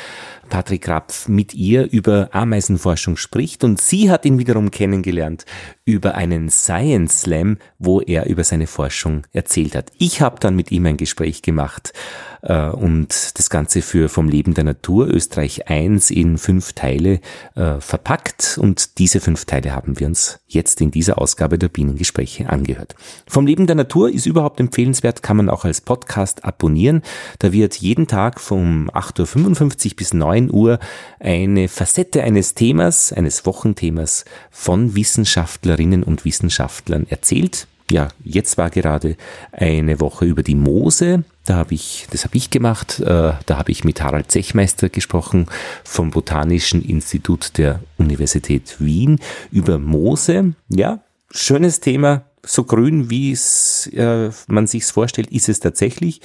Patrick 0.50 0.88
Rapf 0.88 1.28
mit 1.28 1.54
ihr 1.54 1.92
über 1.92 2.30
Ameisenforschung 2.32 3.18
spricht 3.18 3.64
und 3.64 3.80
sie 3.80 4.12
hat 4.12 4.26
ihn 4.26 4.40
wiederum 4.40 4.72
kennengelernt 4.72 5.46
über 5.86 6.16
einen 6.16 6.50
Science 6.50 7.22
Slam, 7.22 7.58
wo 7.78 8.02
er 8.02 8.28
über 8.28 8.44
seine 8.44 8.68
Forschung 8.68 9.26
erzählt 9.32 9.76
hat. 9.76 9.92
Ich 9.98 10.22
habe 10.22 10.40
dann 10.40 10.56
mit 10.56 10.72
ihm 10.72 10.86
ein 10.86 10.98
Gespräch 10.98 11.42
gemacht 11.42 11.94
äh, 12.42 12.70
und 12.70 13.38
das 13.38 13.50
Ganze 13.50 13.82
für 13.82 14.10
Vom 14.10 14.30
Leben 14.30 14.54
der 14.54 14.64
Natur 14.64 15.08
Österreich 15.08 15.68
1 15.68 16.12
in 16.12 16.38
fünf 16.38 16.74
Teile 16.74 17.20
äh, 17.56 17.80
verpackt 17.80 18.58
und 18.62 19.00
diese 19.00 19.20
fünf 19.20 19.46
Teile 19.46 19.76
haben 19.76 20.00
wir 20.00 20.08
uns 20.08 20.40
jetzt 20.48 20.82
in 20.82 20.92
dieser 20.92 21.20
Ausgabe 21.20 21.58
der 21.58 21.70
Bienengespräche 21.70 22.50
angehört. 22.50 22.96
Vom 23.28 23.46
Leben 23.46 23.68
der 23.68 23.76
Natur 23.76 24.10
ist 24.10 24.26
überhaupt 24.26 24.60
empfehlenswert, 24.60 25.24
kann 25.24 25.38
man 25.38 25.50
auch 25.50 25.66
als 25.66 25.82
Podcast 25.82 26.46
abonnieren. 26.46 27.02
Da 27.40 27.52
wird 27.52 27.76
jeden 27.76 28.08
Tag 28.08 28.40
vom 28.40 28.90
8.55 28.92 29.92
Uhr 29.92 29.96
bis 29.98 30.14
9 30.14 30.39
Uhr 30.48 30.80
eine 31.20 31.68
Facette 31.68 32.24
eines 32.24 32.54
Themas, 32.54 33.12
eines 33.12 33.46
Wochenthemas 33.46 34.26
von 34.52 34.96
Wissenschaftlerinnen 34.96 36.04
und 36.04 36.24
Wissenschaftlern 36.24 37.08
erzählt 37.10 37.68
ja, 37.92 38.10
jetzt 38.24 38.58
war 38.58 38.70
gerade 38.70 39.16
eine 39.52 40.00
Woche 40.00 40.26
über 40.26 40.44
die 40.44 40.56
Moose. 40.56 41.24
Da 41.46 41.56
habe 41.56 41.74
ich, 41.74 42.08
das 42.12 42.24
habe 42.24 42.38
ich 42.38 42.50
gemacht. 42.50 43.00
Äh, 43.00 43.34
da 43.46 43.58
habe 43.58 43.72
ich 43.72 43.84
mit 43.84 44.02
Harald 44.02 44.32
Zechmeister 44.32 44.90
gesprochen 44.90 45.48
vom 45.84 46.12
Botanischen 46.12 46.84
Institut 46.84 47.58
der 47.58 47.80
Universität 47.98 48.76
Wien 48.80 49.20
über 49.52 49.80
Moose. 49.80 50.54
Ja, 50.70 51.00
schönes 51.32 51.80
Thema. 51.80 52.24
So 52.46 52.64
grün, 52.64 53.10
wie 53.10 53.32
es 53.32 53.88
äh, 53.88 54.30
man 54.48 54.68
sich's 54.68 54.92
vorstellt, 54.92 55.32
ist 55.32 55.50
es 55.50 55.60
tatsächlich. 55.60 56.22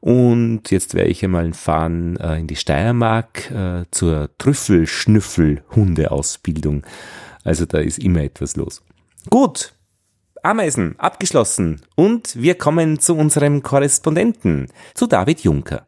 Und 0.00 0.70
jetzt 0.70 0.94
werde 0.94 1.10
ich 1.10 1.24
einmal 1.24 1.52
fahren 1.52 2.16
äh, 2.18 2.38
in 2.38 2.46
die 2.46 2.54
Steiermark 2.56 3.50
äh, 3.50 3.84
zur 3.90 4.30
Trüffelschnüffel-Hundeausbildung. 4.38 6.86
Also 7.44 7.66
da 7.66 7.78
ist 7.78 7.98
immer 7.98 8.22
etwas 8.22 8.56
los. 8.56 8.82
Gut, 9.28 9.74
Ameisen, 10.42 10.98
abgeschlossen. 10.98 11.82
Und 11.96 12.40
wir 12.40 12.54
kommen 12.54 13.00
zu 13.00 13.16
unserem 13.16 13.62
Korrespondenten, 13.62 14.68
zu 14.94 15.06
David 15.06 15.40
Juncker. 15.40 15.87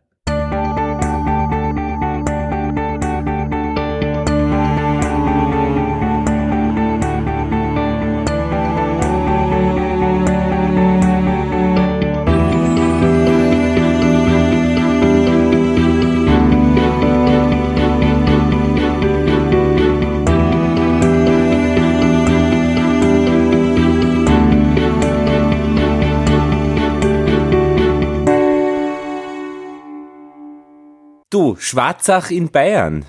Schwarzach 31.71 32.33
in 32.33 32.51
Bayern. 32.51 33.07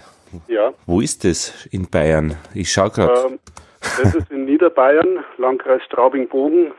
Ja. 0.48 0.72
Wo 0.86 1.02
ist 1.02 1.24
das 1.26 1.66
in 1.72 1.90
Bayern? 1.90 2.38
Ich 2.54 2.72
schau 2.72 2.90
gerade. 2.90 3.30
Ähm, 3.32 3.40
das 3.80 4.14
ist 4.14 4.30
in 4.30 4.46
Niederbayern, 4.46 5.26
Landkreis 5.38 5.82
Straubing-Bogen. 5.86 6.72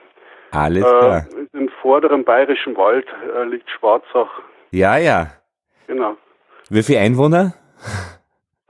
Alles 0.52 0.84
klar. 0.84 1.26
Äh, 1.26 1.58
Im 1.58 1.68
vorderen 1.80 2.24
bayerischen 2.24 2.76
Wald 2.76 3.06
äh, 3.36 3.42
liegt 3.44 3.68
Schwarzach. 3.68 4.30
Ja, 4.70 4.96
ja. 4.96 5.32
Genau. 5.88 6.16
Wie 6.70 6.84
viele 6.84 7.00
Einwohner? 7.00 7.54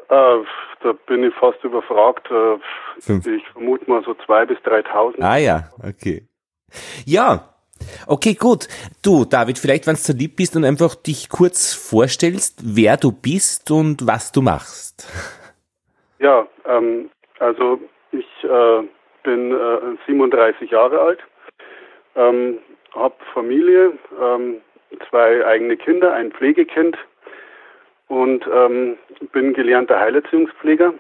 Äh, 0.08 0.38
da 0.82 0.92
bin 1.06 1.24
ich 1.24 1.34
fast 1.34 1.62
überfragt. 1.62 2.30
Äh, 2.30 2.58
Fünf. 3.00 3.26
ich 3.26 3.46
vermute 3.48 3.90
mal 3.90 4.02
so 4.04 4.12
2.000 4.12 4.46
bis 4.46 4.58
3.000. 4.60 5.22
Ah 5.22 5.36
ja, 5.36 5.68
okay. 5.86 6.26
Ja, 7.04 7.51
okay, 8.06 8.34
gut. 8.34 8.68
Du, 9.02 9.24
David, 9.24 9.58
vielleicht, 9.58 9.86
wenn 9.86 9.94
du 9.94 10.00
so 10.00 10.12
lieb 10.12 10.36
bist 10.36 10.56
und 10.56 10.64
einfach 10.64 10.94
dich 10.94 11.28
kurz 11.28 11.74
vorstellst, 11.74 12.60
wer 12.64 12.96
du 12.96 13.12
bist 13.12 13.70
und 13.70 14.06
was 14.06 14.32
du 14.32 14.42
machst. 14.42 15.06
Ja, 16.18 16.46
ähm, 16.66 17.10
also 17.38 17.80
ich 18.12 18.26
äh, 18.44 18.82
bin 19.24 19.52
äh, 19.52 19.96
37 20.06 20.70
Jahre 20.70 21.00
alt, 21.00 21.20
ähm, 22.16 22.58
habe 22.94 23.14
Familie, 23.32 23.92
ähm, 24.20 24.60
zwei 25.08 25.44
eigene 25.46 25.76
Kinder, 25.76 26.12
ein 26.12 26.32
Pflegekind 26.32 26.96
und 28.08 28.46
ähm, 28.52 28.96
bin 29.32 29.54
gelernter 29.54 29.98
Heilerziehungspfleger. 29.98 30.94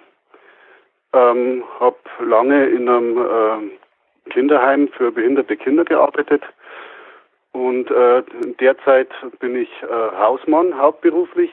Ähm, 1.14 1.62
habe 1.78 1.98
lange 2.24 2.66
in 2.66 2.88
einem 2.88 3.18
äh, 3.18 4.30
Kinderheim 4.30 4.88
für 4.96 5.12
behinderte 5.12 5.56
Kinder 5.56 5.84
gearbeitet 5.84 6.42
und 7.52 7.90
äh, 7.90 8.22
derzeit 8.60 9.08
bin 9.40 9.56
ich 9.56 9.68
äh, 9.82 9.86
Hausmann 10.18 10.76
hauptberuflich 10.76 11.50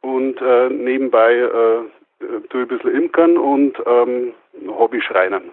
und 0.00 0.40
äh, 0.40 0.68
nebenbei 0.68 1.34
äh, 1.34 2.28
tue 2.50 2.64
ich 2.64 2.70
ein 2.70 2.78
bisschen 2.78 2.94
Imkern 2.94 3.36
und 3.38 3.74
ähm, 3.86 4.32
Hobby-Schreinern. 4.66 5.50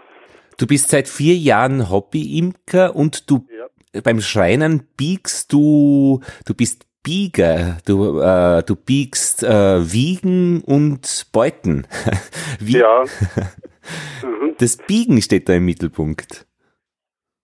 Du 0.57 0.67
bist 0.67 0.89
seit 0.89 1.07
vier 1.07 1.35
Jahren 1.35 1.89
Hobby-Imker 1.89 2.95
und 2.95 3.29
du 3.29 3.45
Ja. 3.49 4.01
beim 4.03 4.19
Schreinern 4.21 4.87
biegst 4.97 5.51
du, 5.53 6.21
du 6.45 6.53
bist 6.53 6.85
Bieger, 7.03 7.77
du, 7.85 8.19
äh, 8.19 8.63
du 8.63 8.75
biegst 8.75 9.43
äh, 9.43 9.91
Wiegen 9.93 10.63
und 10.65 11.27
Beuten. 11.31 11.85
Wie, 12.59 12.79
Ja. 12.79 13.03
mhm. 14.23 14.55
Das 14.57 14.77
Biegen 14.77 15.21
steht 15.21 15.47
da 15.47 15.53
im 15.53 15.65
Mittelpunkt. 15.65 16.47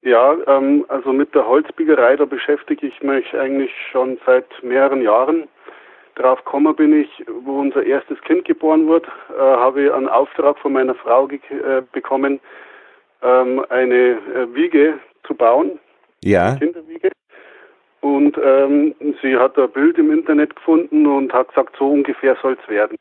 Ja, 0.03 0.35
ähm, 0.47 0.85
also 0.87 1.13
mit 1.13 1.33
der 1.35 1.47
Holzbiegerei, 1.47 2.15
da 2.15 2.25
beschäftige 2.25 2.87
ich 2.87 3.01
mich 3.03 3.33
eigentlich 3.35 3.71
schon 3.91 4.17
seit 4.25 4.47
mehreren 4.63 5.01
Jahren. 5.01 5.47
Darauf 6.15 6.43
gekommen 6.43 6.75
bin 6.75 7.01
ich, 7.01 7.23
wo 7.43 7.59
unser 7.59 7.83
erstes 7.83 8.19
Kind 8.21 8.45
geboren 8.45 8.87
wurde, 8.87 9.07
äh, 9.29 9.39
habe 9.39 9.83
ich 9.83 9.93
einen 9.93 10.09
Auftrag 10.09 10.57
von 10.59 10.73
meiner 10.73 10.95
Frau 10.95 11.27
äh, 11.27 11.81
bekommen, 11.91 12.39
ähm, 13.21 13.63
eine 13.69 13.95
äh, 13.95 14.53
Wiege 14.53 14.99
zu 15.25 15.35
bauen, 15.35 15.79
Ja, 16.23 16.55
Kinderwiege. 16.55 17.11
Und 18.01 18.35
ähm, 18.43 18.95
sie 19.21 19.37
hat 19.37 19.57
ein 19.59 19.69
Bild 19.69 19.97
im 19.99 20.11
Internet 20.11 20.55
gefunden 20.55 21.05
und 21.05 21.31
hat 21.31 21.49
gesagt, 21.49 21.75
so 21.77 21.91
ungefähr 21.91 22.35
soll 22.41 22.57
es 22.61 22.69
werden. 22.69 22.97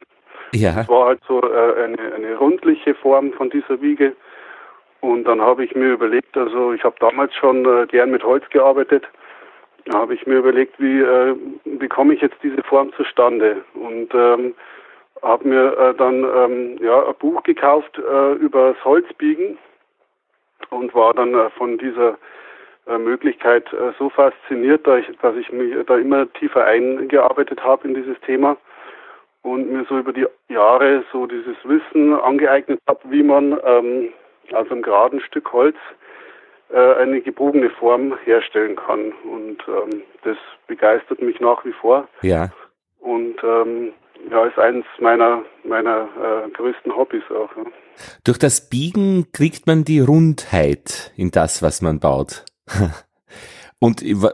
ja, 0.52 0.82
Es 0.82 0.88
war 0.88 1.06
halt 1.06 1.20
so 1.26 1.40
äh, 1.42 1.84
eine, 1.84 2.14
eine 2.14 2.36
rundliche 2.36 2.94
Form 2.94 3.32
von 3.32 3.48
dieser 3.48 3.80
Wiege. 3.80 4.14
Und 5.00 5.24
dann 5.24 5.40
habe 5.40 5.64
ich 5.64 5.74
mir 5.74 5.92
überlegt, 5.92 6.36
also 6.36 6.72
ich 6.72 6.84
habe 6.84 6.96
damals 7.00 7.34
schon 7.34 7.64
äh, 7.64 7.86
gern 7.86 8.10
mit 8.10 8.22
Holz 8.22 8.44
gearbeitet, 8.50 9.06
da 9.86 9.98
habe 9.98 10.14
ich 10.14 10.26
mir 10.26 10.36
überlegt, 10.36 10.78
wie 10.78 11.00
äh, 11.00 11.34
bekomme 11.64 12.14
ich 12.14 12.20
jetzt 12.20 12.36
diese 12.42 12.62
Form 12.62 12.92
zustande? 12.92 13.64
Und 13.74 14.14
ähm, 14.14 14.54
habe 15.22 15.48
mir 15.48 15.78
äh, 15.78 15.94
dann 15.94 16.24
ähm, 16.24 16.78
ja, 16.82 17.06
ein 17.06 17.14
Buch 17.18 17.42
gekauft 17.42 17.98
äh, 17.98 18.32
über 18.34 18.72
das 18.72 18.84
Holzbiegen 18.84 19.58
und 20.70 20.94
war 20.94 21.14
dann 21.14 21.34
äh, 21.34 21.50
von 21.50 21.78
dieser 21.78 22.18
äh, 22.86 22.98
Möglichkeit 22.98 23.72
äh, 23.72 23.92
so 23.98 24.10
fasziniert, 24.10 24.86
dass 24.86 25.00
ich, 25.00 25.18
dass 25.18 25.36
ich 25.36 25.50
mich 25.52 25.74
da 25.86 25.96
immer 25.96 26.30
tiefer 26.34 26.64
eingearbeitet 26.64 27.62
habe 27.62 27.88
in 27.88 27.94
dieses 27.94 28.18
Thema 28.20 28.56
und 29.42 29.70
mir 29.70 29.84
so 29.88 29.98
über 29.98 30.12
die 30.12 30.26
Jahre 30.48 31.04
so 31.12 31.26
dieses 31.26 31.56
Wissen 31.64 32.14
angeeignet 32.14 32.80
habe, 32.86 33.00
wie 33.04 33.22
man 33.22 33.58
ähm, 33.64 34.12
aus 34.54 34.70
einem 34.70 34.82
geraden 34.82 35.20
Stück 35.20 35.52
Holz 35.52 35.76
äh, 36.72 36.94
eine 36.94 37.20
gebogene 37.20 37.70
Form 37.70 38.16
herstellen 38.24 38.76
kann. 38.76 39.12
Und 39.24 39.58
ähm, 39.68 40.02
das 40.24 40.36
begeistert 40.66 41.20
mich 41.22 41.40
nach 41.40 41.64
wie 41.64 41.72
vor 41.72 42.08
ja. 42.22 42.50
und 43.00 43.36
ähm, 43.42 43.92
ja, 44.30 44.44
ist 44.44 44.58
eines 44.58 44.84
meiner 44.98 45.42
meiner 45.64 46.08
äh, 46.46 46.50
größten 46.50 46.94
Hobbys 46.94 47.22
auch. 47.30 47.56
Ja. 47.56 47.64
Durch 48.24 48.38
das 48.38 48.68
Biegen 48.68 49.32
kriegt 49.32 49.66
man 49.66 49.84
die 49.84 50.00
Rundheit 50.00 51.12
in 51.16 51.30
das, 51.30 51.62
was 51.62 51.82
man 51.82 52.00
baut. 52.00 52.44
Und 53.82 54.02
w- 54.02 54.28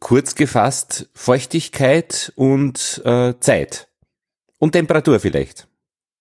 kurz 0.00 0.34
gefasst, 0.34 1.08
Feuchtigkeit 1.14 2.32
und 2.34 3.00
äh, 3.04 3.34
Zeit. 3.38 3.88
Und 4.58 4.72
Temperatur 4.72 5.20
vielleicht. 5.20 5.68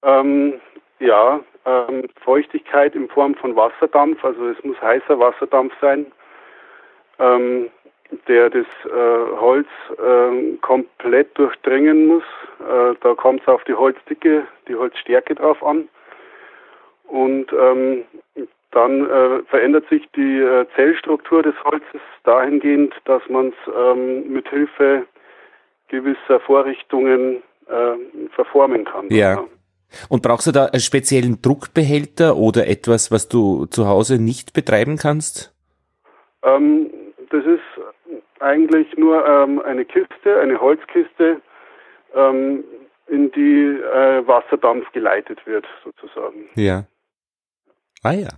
Ähm, 0.04 0.62
ja, 1.00 1.40
ähm, 1.66 2.08
Feuchtigkeit 2.24 2.96
in 2.96 3.10
Form 3.10 3.36
von 3.36 3.56
Wasserdampf, 3.56 4.24
also 4.24 4.48
es 4.48 4.64
muss 4.64 4.82
heißer 4.82 5.20
Wasserdampf 5.20 5.74
sein, 5.80 6.06
ähm, 7.20 7.70
der 8.28 8.50
das 8.50 8.66
äh, 8.86 9.38
Holz 9.40 9.68
ähm, 10.04 10.60
komplett 10.62 11.38
durchdringen 11.38 12.08
muss. 12.08 12.24
Äh, 12.60 12.96
da 13.02 13.14
kommt 13.16 13.42
es 13.42 13.48
auf 13.48 13.64
die 13.64 13.74
Holzdicke, 13.74 14.46
die 14.68 14.76
Holzstärke 14.76 15.36
drauf 15.36 15.64
an. 15.64 15.88
Und 17.08 17.52
ähm, 17.54 18.04
dann 18.72 19.10
äh, 19.10 19.44
verändert 19.44 19.88
sich 19.90 20.10
die 20.16 20.40
äh, 20.40 20.66
Zellstruktur 20.76 21.44
des 21.44 21.56
Holzes 21.64 22.02
dahingehend, 22.24 22.94
dass 23.06 23.22
man 23.30 23.50
es 23.50 23.74
ähm, 23.74 24.32
mit 24.32 24.48
Hilfe 24.50 25.06
gewisser 25.90 26.40
Vorrichtungen 26.40 27.44
äh, 27.68 28.30
verformen 28.34 28.86
kann. 28.86 29.10
Ja. 29.10 29.44
Und 30.10 30.24
brauchst 30.24 30.48
du 30.48 30.52
da 30.52 30.66
einen 30.66 30.82
speziellen 30.82 31.42
Druckbehälter 31.42 32.38
oder 32.38 32.68
etwas, 32.68 33.12
was 33.12 33.28
du 33.28 33.66
zu 33.68 33.88
Hause 33.88 34.22
nicht 34.22 34.54
betreiben 34.54 34.98
kannst? 34.98 35.54
Ähm, 36.44 36.90
das 37.30 37.46
ist 37.46 37.62
eigentlich 38.40 38.88
nur 38.98 39.26
ähm, 39.26 39.62
eine 39.62 39.86
Kiste, 39.86 40.40
eine 40.42 40.60
Holzkiste, 40.60 41.42
ähm, 42.16 42.64
in 43.08 43.32
die 43.32 43.80
äh, 43.80 44.26
Wasserdampf 44.26 44.92
geleitet 44.94 45.46
wird, 45.46 45.66
sozusagen. 45.84 46.50
Ja. 46.56 46.86
Ah 48.04 48.14
ja. 48.14 48.30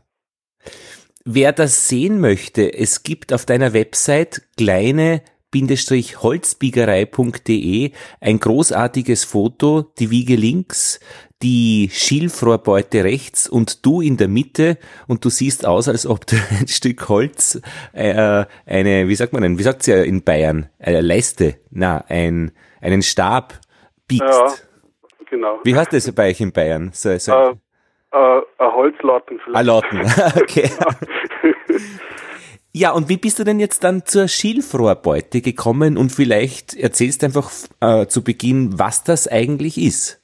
Wer 1.25 1.53
das 1.53 1.87
sehen 1.87 2.19
möchte, 2.19 2.73
es 2.73 3.03
gibt 3.03 3.31
auf 3.31 3.45
deiner 3.45 3.73
Website 3.73 4.41
kleine 4.57 5.21
holzbiegerei.de 5.53 7.91
ein 8.19 8.39
großartiges 8.39 9.23
Foto, 9.23 9.83
die 9.99 10.09
Wiege 10.09 10.35
links, 10.35 10.99
die 11.43 11.89
Schilfrohrbeute 11.91 13.03
rechts 13.03 13.49
und 13.49 13.85
du 13.85 14.01
in 14.01 14.17
der 14.17 14.29
Mitte 14.29 14.77
und 15.07 15.25
du 15.25 15.29
siehst 15.29 15.65
aus, 15.65 15.87
als 15.89 16.07
ob 16.07 16.25
du 16.25 16.37
ein 16.59 16.67
Stück 16.67 17.09
Holz, 17.09 17.61
äh, 17.91 18.45
eine, 18.65 19.07
wie 19.07 19.15
sagt 19.15 19.33
man 19.33 19.43
denn, 19.43 19.59
wie 19.59 19.63
sagt 19.63 19.85
ja 19.85 20.01
in 20.01 20.23
Bayern, 20.23 20.69
eine 20.79 21.01
Leiste, 21.01 21.55
na, 21.69 22.03
ein, 22.07 22.51
einen 22.81 23.01
Stab 23.01 23.59
biegst. 24.07 24.25
Ja, 24.25 24.53
genau. 25.29 25.59
Wie 25.63 25.75
heißt 25.75 25.93
das 25.93 26.11
bei 26.13 26.29
euch 26.29 26.39
in 26.41 26.53
Bayern? 26.53 26.91
So, 26.93 27.15
so. 27.17 27.31
Äh, 27.33 27.49
äh, 28.11 28.41
ein 28.57 28.73
Holzlatten 28.73 29.39
vielleicht. 29.43 29.59
Ein 29.59 29.65
Latten, 29.65 30.01
okay. 30.41 30.69
Ja, 32.75 32.89
und 32.89 33.07
wie 33.07 33.17
bist 33.17 33.37
du 33.37 33.43
denn 33.43 33.59
jetzt 33.59 33.83
dann 33.83 34.03
zur 34.03 34.27
Schilfrohrbeute 34.27 35.41
gekommen 35.41 35.95
und 35.95 36.11
vielleicht 36.11 36.73
erzählst 36.73 37.21
du 37.21 37.27
einfach 37.27 37.51
äh, 37.81 38.07
zu 38.07 38.23
Beginn, 38.23 38.79
was 38.79 39.03
das 39.03 39.27
eigentlich 39.27 39.77
ist? 39.77 40.22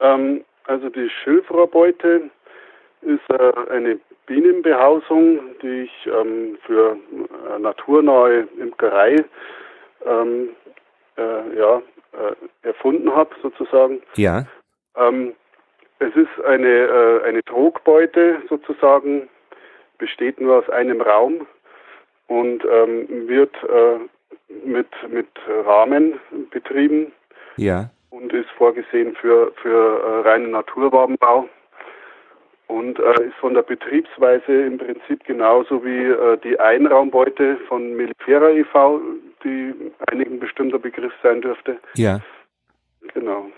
Ähm, 0.00 0.44
also 0.64 0.88
die 0.88 1.08
Schilfrohrbeute 1.08 2.30
ist 3.02 3.30
äh, 3.30 3.52
eine 3.70 3.98
Bienenbehausung, 4.26 5.40
die 5.62 5.82
ich 5.82 6.06
ähm, 6.06 6.58
für 6.66 6.96
äh, 7.54 7.58
naturnahe 7.58 8.48
Imkerei 8.58 9.24
ähm, 10.04 10.50
äh, 11.16 11.56
ja, 11.56 11.82
äh, 12.12 12.66
erfunden 12.66 13.14
habe, 13.14 13.30
sozusagen. 13.40 14.02
Ja. 14.16 14.44
Ähm, 14.96 15.34
es 15.98 16.14
ist 16.14 16.44
eine, 16.44 16.68
äh, 16.68 17.22
eine 17.24 17.42
Trogbeute 17.44 18.42
sozusagen, 18.48 19.28
besteht 19.98 20.40
nur 20.40 20.58
aus 20.58 20.68
einem 20.70 21.00
Raum 21.00 21.46
und 22.26 22.64
ähm, 22.70 23.28
wird 23.28 23.54
äh, 23.62 23.98
mit, 24.64 24.88
mit 25.08 25.28
Rahmen 25.64 26.20
betrieben. 26.50 27.12
Ja. 27.56 27.90
Und 28.16 28.32
ist 28.32 28.48
vorgesehen 28.56 29.14
für, 29.16 29.52
für 29.60 30.00
äh, 30.24 30.28
reinen 30.28 30.52
Naturwabenbau 30.52 31.46
und 32.66 32.98
äh, 32.98 33.26
ist 33.26 33.34
von 33.38 33.52
der 33.52 33.62
Betriebsweise 33.62 34.52
im 34.62 34.78
Prinzip 34.78 35.22
genauso 35.24 35.84
wie 35.84 36.06
äh, 36.06 36.38
die 36.42 36.58
Einraumbeute 36.58 37.58
von 37.68 37.94
Melifera 37.94 38.48
e.V., 38.50 39.02
die 39.44 39.74
einigen 40.10 40.40
bestimmter 40.40 40.78
Begriff 40.78 41.12
sein 41.22 41.42
dürfte. 41.42 41.78
Ja. 41.94 42.20
Genau. 43.12 43.50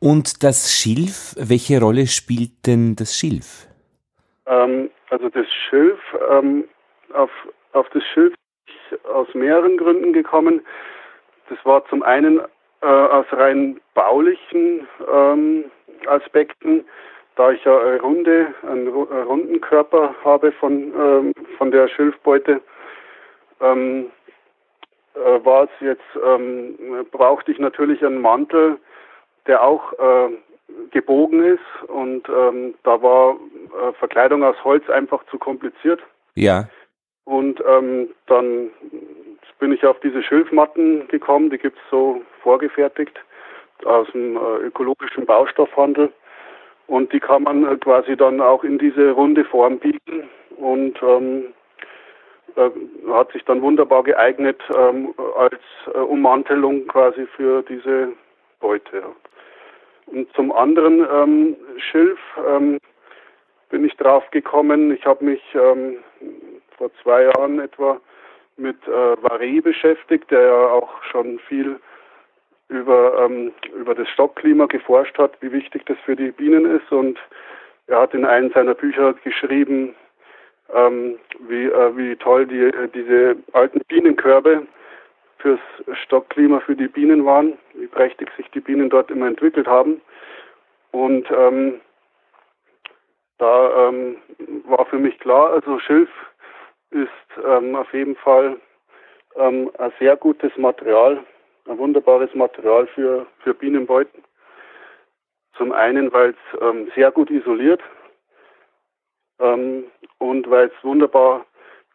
Und 0.00 0.44
das 0.44 0.70
Schilf, 0.70 1.34
welche 1.38 1.80
Rolle 1.80 2.06
spielt 2.06 2.66
denn 2.66 2.94
das 2.94 3.16
Schilf? 3.16 3.66
Ähm, 4.46 4.90
also 5.08 5.30
das 5.30 5.46
Schilf, 5.70 5.98
ähm, 6.30 6.64
auf, 7.14 7.30
auf 7.72 7.88
das 7.94 8.02
Schilf 8.12 8.34
aus 9.10 9.28
mehreren 9.32 9.78
Gründen 9.78 10.12
gekommen. 10.12 10.60
Das 11.48 11.58
war 11.64 11.86
zum 11.88 12.02
einen 12.02 12.42
äh, 12.82 12.86
aus 12.86 13.26
rein 13.32 13.80
baulichen 13.94 14.86
ähm, 15.12 15.64
Aspekten, 16.06 16.84
da 17.36 17.52
ich 17.52 17.64
ja 17.64 17.78
eine 17.78 18.00
runde, 18.00 18.48
einen, 18.68 18.88
runden 18.88 19.60
Körper 19.60 20.14
habe 20.24 20.52
von, 20.52 20.92
ähm, 20.94 21.34
von 21.56 21.70
der 21.70 21.88
Schilfbeute, 21.88 22.60
ähm, 23.60 24.10
äh, 25.14 25.44
war 25.44 25.64
es 25.64 25.70
jetzt, 25.80 26.02
ähm, 26.24 26.76
brauchte 27.10 27.52
ich 27.52 27.58
natürlich 27.58 28.04
einen 28.04 28.20
Mantel, 28.20 28.78
der 29.46 29.62
auch 29.62 29.92
äh, 29.94 30.28
gebogen 30.90 31.42
ist 31.44 31.88
und 31.88 32.28
ähm, 32.28 32.74
da 32.82 33.02
war 33.02 33.34
äh, 33.34 33.92
Verkleidung 33.94 34.42
aus 34.42 34.56
Holz 34.64 34.88
einfach 34.90 35.24
zu 35.30 35.38
kompliziert. 35.38 36.00
Ja. 36.34 36.68
Und 37.24 37.62
ähm, 37.66 38.08
dann 38.26 38.70
bin 39.58 39.72
ich 39.72 39.84
auf 39.86 39.98
diese 40.00 40.22
Schilfmatten 40.22 41.06
gekommen, 41.08 41.50
die 41.50 41.58
gibt's 41.58 41.80
so 41.90 42.22
vorgefertigt 42.42 43.18
aus 43.84 44.08
dem 44.12 44.36
äh, 44.36 44.66
ökologischen 44.66 45.26
Baustoffhandel. 45.26 46.12
Und 46.88 47.12
die 47.12 47.20
kann 47.20 47.44
man 47.44 47.64
äh, 47.64 47.76
quasi 47.76 48.16
dann 48.16 48.40
auch 48.40 48.64
in 48.64 48.78
diese 48.78 49.12
runde 49.12 49.44
Form 49.44 49.78
biegen 49.78 50.28
und 50.56 51.00
ähm, 51.02 51.54
äh, 52.56 52.70
hat 53.10 53.32
sich 53.32 53.44
dann 53.44 53.62
wunderbar 53.62 54.02
geeignet 54.02 54.60
ähm, 54.76 55.14
als 55.36 55.60
äh, 55.94 55.98
Ummantelung 55.98 56.86
quasi 56.86 57.26
für 57.36 57.62
diese 57.62 58.12
Beute. 58.60 59.04
Und 60.06 60.32
zum 60.34 60.52
anderen 60.52 61.06
ähm, 61.10 61.56
Schilf 61.78 62.18
ähm, 62.46 62.78
bin 63.70 63.84
ich 63.84 63.96
drauf 63.96 64.28
gekommen. 64.30 64.92
Ich 64.92 65.06
habe 65.06 65.24
mich 65.24 65.40
ähm, 65.54 65.96
vor 66.82 66.90
zwei 67.00 67.22
Jahren 67.22 67.60
etwa 67.60 68.00
mit 68.56 68.76
äh, 68.88 69.22
Varie 69.22 69.60
beschäftigt, 69.60 70.28
der 70.32 70.42
ja 70.42 70.66
auch 70.66 70.90
schon 71.04 71.38
viel 71.46 71.78
über, 72.68 73.24
ähm, 73.24 73.52
über 73.76 73.94
das 73.94 74.08
Stockklima 74.08 74.66
geforscht 74.66 75.16
hat, 75.16 75.40
wie 75.40 75.52
wichtig 75.52 75.86
das 75.86 75.96
für 76.04 76.16
die 76.16 76.32
Bienen 76.32 76.64
ist. 76.66 76.90
Und 76.90 77.20
er 77.86 78.00
hat 78.00 78.14
in 78.14 78.24
einem 78.24 78.50
seiner 78.50 78.74
Bücher 78.74 79.12
geschrieben, 79.22 79.94
ähm, 80.74 81.18
wie, 81.46 81.66
äh, 81.66 81.96
wie 81.96 82.16
toll 82.16 82.46
die, 82.46 82.64
äh, 82.64 82.88
diese 82.88 83.36
alten 83.52 83.80
Bienenkörbe 83.86 84.66
fürs 85.38 85.60
Stockklima 86.04 86.58
für 86.60 86.74
die 86.74 86.88
Bienen 86.88 87.24
waren, 87.24 87.58
wie 87.74 87.86
prächtig 87.86 88.28
sich 88.36 88.50
die 88.50 88.60
Bienen 88.60 88.90
dort 88.90 89.08
immer 89.08 89.28
entwickelt 89.28 89.68
haben. 89.68 90.00
Und 90.90 91.30
ähm, 91.30 91.80
da 93.38 93.88
ähm, 93.88 94.16
war 94.64 94.84
für 94.86 94.98
mich 94.98 95.18
klar, 95.20 95.50
also 95.50 95.78
Schilf 95.78 96.10
ist 96.92 97.44
ähm, 97.44 97.74
auf 97.74 97.92
jeden 97.92 98.16
Fall 98.16 98.56
ähm, 99.36 99.70
ein 99.78 99.92
sehr 99.98 100.16
gutes 100.16 100.56
Material, 100.56 101.24
ein 101.68 101.78
wunderbares 101.78 102.34
Material 102.34 102.86
für, 102.88 103.26
für 103.42 103.54
Bienenbeuten. 103.54 104.22
Zum 105.56 105.72
einen, 105.72 106.12
weil 106.12 106.30
es 106.30 106.60
ähm, 106.60 106.90
sehr 106.94 107.10
gut 107.10 107.30
isoliert 107.30 107.82
ähm, 109.38 109.84
und 110.18 110.48
weil 110.50 110.66
es 110.66 110.84
wunderbar 110.84 111.46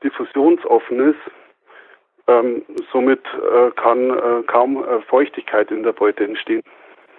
diffusionsoffen 0.04 1.12
ist. 1.12 1.32
Ähm, 2.28 2.64
somit 2.92 3.24
äh, 3.26 3.72
kann 3.72 4.10
äh, 4.10 4.44
kaum 4.44 4.84
äh, 4.84 5.02
Feuchtigkeit 5.04 5.72
in 5.72 5.84
der 5.84 5.94
Beute 5.94 6.26
entstehen. 6.26 6.62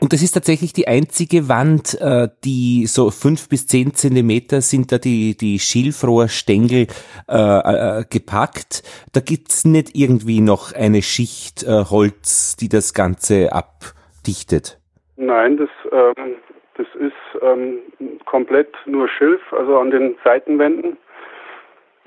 Und 0.01 0.13
das 0.13 0.23
ist 0.23 0.33
tatsächlich 0.33 0.73
die 0.73 0.87
einzige 0.87 1.49
Wand, 1.49 2.01
äh, 2.01 2.29
die 2.45 2.87
so 2.87 3.11
fünf 3.11 3.49
bis 3.49 3.67
zehn 3.67 3.95
Zentimeter 3.95 4.61
sind 4.61 4.93
da 4.93 4.99
die, 4.99 5.37
die 5.37 5.59
Schilfrohrstängel 5.59 6.87
äh, 7.29 7.35
äh, 7.35 8.05
gepackt. 8.09 8.83
Da 9.13 9.21
gibt's 9.21 9.65
nicht 9.65 9.97
irgendwie 9.97 10.41
noch 10.41 10.73
eine 10.73 11.03
Schicht 11.03 11.65
äh, 11.65 11.85
Holz, 11.91 12.57
die 12.57 12.69
das 12.69 12.95
Ganze 12.95 13.53
abdichtet. 13.53 14.79
Nein, 15.17 15.57
das, 15.57 15.71
ähm, 15.91 16.37
das 16.77 16.87
ist 17.01 17.43
ähm, 17.43 17.81
komplett 18.25 18.73
nur 18.87 19.09
Schilf, 19.09 19.41
also 19.53 19.79
an 19.79 19.91
den 19.91 20.15
Seitenwänden. 20.23 20.97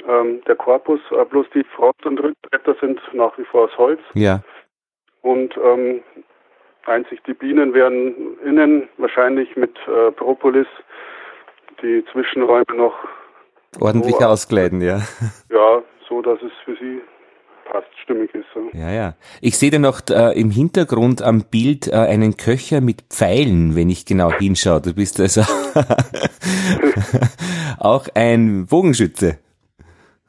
Ähm, 0.08 0.42
der 0.48 0.56
Korpus, 0.56 1.02
äh, 1.12 1.26
bloß 1.26 1.46
die 1.54 1.66
Front- 1.76 2.06
und 2.06 2.20
Rückbretter 2.20 2.76
sind 2.80 3.02
nach 3.14 3.38
wie 3.38 3.44
vor 3.44 3.66
aus 3.66 3.78
Holz. 3.78 4.00
Ja. 4.14 4.42
Und 5.22 5.56
ähm, 5.62 6.02
Einzig 6.86 7.22
die 7.26 7.34
Bienen 7.34 7.74
werden 7.74 8.38
innen 8.44 8.90
wahrscheinlich 8.98 9.56
mit 9.56 9.78
äh, 9.88 10.12
Propolis 10.12 10.68
die 11.82 12.04
Zwischenräume 12.12 12.76
noch 12.76 12.96
ordentlich 13.80 14.16
so, 14.16 14.26
auskleiden, 14.26 14.82
ja. 14.82 15.02
Ja, 15.52 15.82
so 16.08 16.22
dass 16.22 16.42
es 16.42 16.52
für 16.66 16.76
sie 16.76 17.02
passt, 17.72 17.88
stimmig 18.04 18.34
ist. 18.36 18.46
So. 18.54 18.70
Ja, 18.74 18.92
ja. 18.92 19.14
Ich 19.42 19.58
sehe 19.58 19.72
da 19.72 19.80
noch 19.80 20.02
äh, 20.10 20.40
im 20.40 20.52
Hintergrund 20.52 21.22
am 21.22 21.46
Bild 21.50 21.88
äh, 21.88 21.96
einen 21.96 22.36
Köcher 22.36 22.82
mit 22.82 23.04
Pfeilen, 23.10 23.76
wenn 23.76 23.90
ich 23.90 24.06
genau 24.06 24.32
hinschaue. 24.32 24.82
Du 24.82 24.94
bist 24.94 25.20
also 25.20 25.42
auch 27.80 28.08
ein 28.14 28.68
Bogenschütze. 28.68 29.40